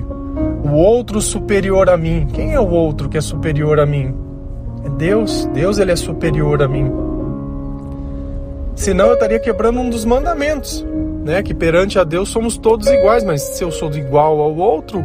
o 0.63 0.73
outro 0.73 1.19
superior 1.19 1.89
a 1.89 1.97
mim, 1.97 2.27
quem 2.31 2.53
é 2.53 2.59
o 2.59 2.69
outro 2.69 3.09
que 3.09 3.17
é 3.17 3.21
superior 3.21 3.79
a 3.79 3.85
mim? 3.87 4.13
É 4.85 4.89
Deus. 4.89 5.49
Deus 5.55 5.79
ele 5.79 5.91
é 5.91 5.95
superior 5.95 6.61
a 6.61 6.67
mim. 6.67 7.02
Senão 8.75 9.07
eu 9.07 9.13
estaria 9.13 9.39
quebrando 9.39 9.79
um 9.79 9.89
dos 9.89 10.03
mandamentos, 10.05 10.85
né? 11.23 11.41
Que 11.43 11.53
perante 11.53 11.99
a 11.99 12.03
Deus 12.03 12.29
somos 12.29 12.57
todos 12.57 12.87
iguais, 12.87 13.23
mas 13.23 13.41
se 13.41 13.63
eu 13.63 13.71
sou 13.71 13.91
igual 13.93 14.39
ao 14.41 14.55
outro, 14.55 15.03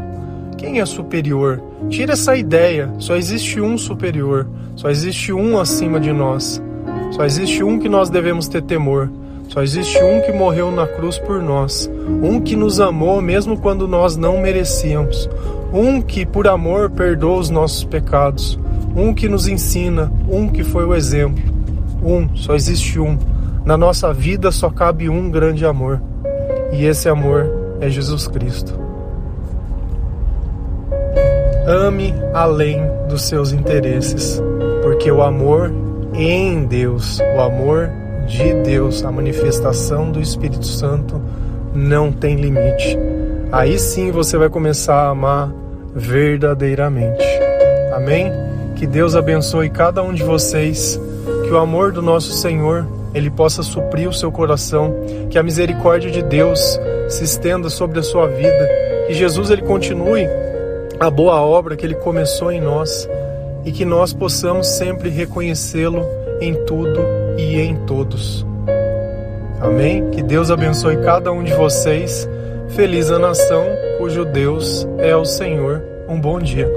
quem 0.56 0.80
é 0.80 0.86
superior? 0.86 1.62
Tira 1.88 2.14
essa 2.14 2.36
ideia. 2.36 2.90
Só 2.98 3.14
existe 3.16 3.60
um 3.60 3.78
superior. 3.78 4.48
Só 4.74 4.90
existe 4.90 5.32
um 5.32 5.58
acima 5.58 6.00
de 6.00 6.12
nós. 6.12 6.60
Só 7.12 7.24
existe 7.24 7.62
um 7.62 7.78
que 7.78 7.88
nós 7.88 8.10
devemos 8.10 8.48
ter 8.48 8.62
temor. 8.62 9.10
Só 9.48 9.62
existe 9.62 10.02
um 10.02 10.20
que 10.20 10.32
morreu 10.32 10.70
na 10.70 10.86
cruz 10.86 11.18
por 11.18 11.42
nós. 11.42 11.90
Um 12.22 12.40
que 12.40 12.56
nos 12.56 12.80
amou 12.80 13.22
mesmo 13.22 13.58
quando 13.58 13.86
nós 13.88 14.16
não 14.16 14.40
merecíamos. 14.40 15.28
Um 15.72 16.02
que, 16.02 16.26
por 16.26 16.48
amor, 16.48 16.90
perdoa 16.90 17.38
os 17.38 17.50
nossos 17.50 17.84
pecados. 17.84 18.58
Um 18.96 19.14
que 19.14 19.28
nos 19.28 19.48
ensina. 19.48 20.12
Um 20.28 20.48
que 20.48 20.64
foi 20.64 20.84
o 20.84 20.94
exemplo. 20.94 21.42
Um, 22.02 22.34
só 22.36 22.54
existe 22.54 22.98
um. 22.98 23.18
Na 23.68 23.76
nossa 23.76 24.14
vida 24.14 24.50
só 24.50 24.70
cabe 24.70 25.10
um 25.10 25.30
grande 25.30 25.66
amor. 25.66 26.00
E 26.72 26.86
esse 26.86 27.06
amor 27.06 27.76
é 27.82 27.90
Jesus 27.90 28.26
Cristo. 28.26 28.72
Ame 31.66 32.14
além 32.32 32.80
dos 33.10 33.24
seus 33.28 33.52
interesses, 33.52 34.42
porque 34.82 35.12
o 35.12 35.20
amor 35.20 35.70
em 36.14 36.64
Deus, 36.64 37.20
o 37.36 37.40
amor 37.42 37.90
de 38.26 38.54
Deus, 38.62 39.04
a 39.04 39.12
manifestação 39.12 40.10
do 40.10 40.18
Espírito 40.18 40.64
Santo 40.64 41.20
não 41.74 42.10
tem 42.10 42.36
limite. 42.36 42.98
Aí 43.52 43.78
sim 43.78 44.10
você 44.10 44.38
vai 44.38 44.48
começar 44.48 44.94
a 44.94 45.10
amar 45.10 45.52
verdadeiramente. 45.94 47.22
Amém? 47.94 48.32
Que 48.76 48.86
Deus 48.86 49.14
abençoe 49.14 49.68
cada 49.68 50.02
um 50.02 50.14
de 50.14 50.22
vocês, 50.22 50.98
que 51.44 51.50
o 51.50 51.58
amor 51.58 51.92
do 51.92 52.00
nosso 52.00 52.32
Senhor 52.32 52.96
ele 53.14 53.30
possa 53.30 53.62
suprir 53.62 54.08
o 54.08 54.12
seu 54.12 54.30
coração, 54.30 54.94
que 55.30 55.38
a 55.38 55.42
misericórdia 55.42 56.10
de 56.10 56.22
Deus 56.22 56.78
se 57.08 57.24
estenda 57.24 57.68
sobre 57.68 57.98
a 57.98 58.02
sua 58.02 58.26
vida, 58.26 58.68
que 59.06 59.14
Jesus 59.14 59.50
ele 59.50 59.62
continue 59.62 60.26
a 61.00 61.10
boa 61.10 61.40
obra 61.40 61.76
que 61.76 61.86
Ele 61.86 61.94
começou 61.94 62.50
em 62.50 62.60
nós 62.60 63.08
e 63.64 63.70
que 63.70 63.84
nós 63.84 64.12
possamos 64.12 64.66
sempre 64.66 65.08
reconhecê-lo 65.08 66.04
em 66.40 66.54
tudo 66.64 67.00
e 67.36 67.60
em 67.60 67.76
todos. 67.86 68.44
Amém? 69.60 70.10
Que 70.10 70.22
Deus 70.22 70.50
abençoe 70.50 70.96
cada 70.98 71.30
um 71.32 71.44
de 71.44 71.52
vocês. 71.54 72.28
Feliz 72.70 73.10
a 73.10 73.18
nação 73.18 73.64
cujo 73.98 74.24
Deus 74.24 74.88
é 74.98 75.14
o 75.16 75.24
Senhor. 75.24 75.82
Um 76.08 76.20
bom 76.20 76.38
dia. 76.40 76.68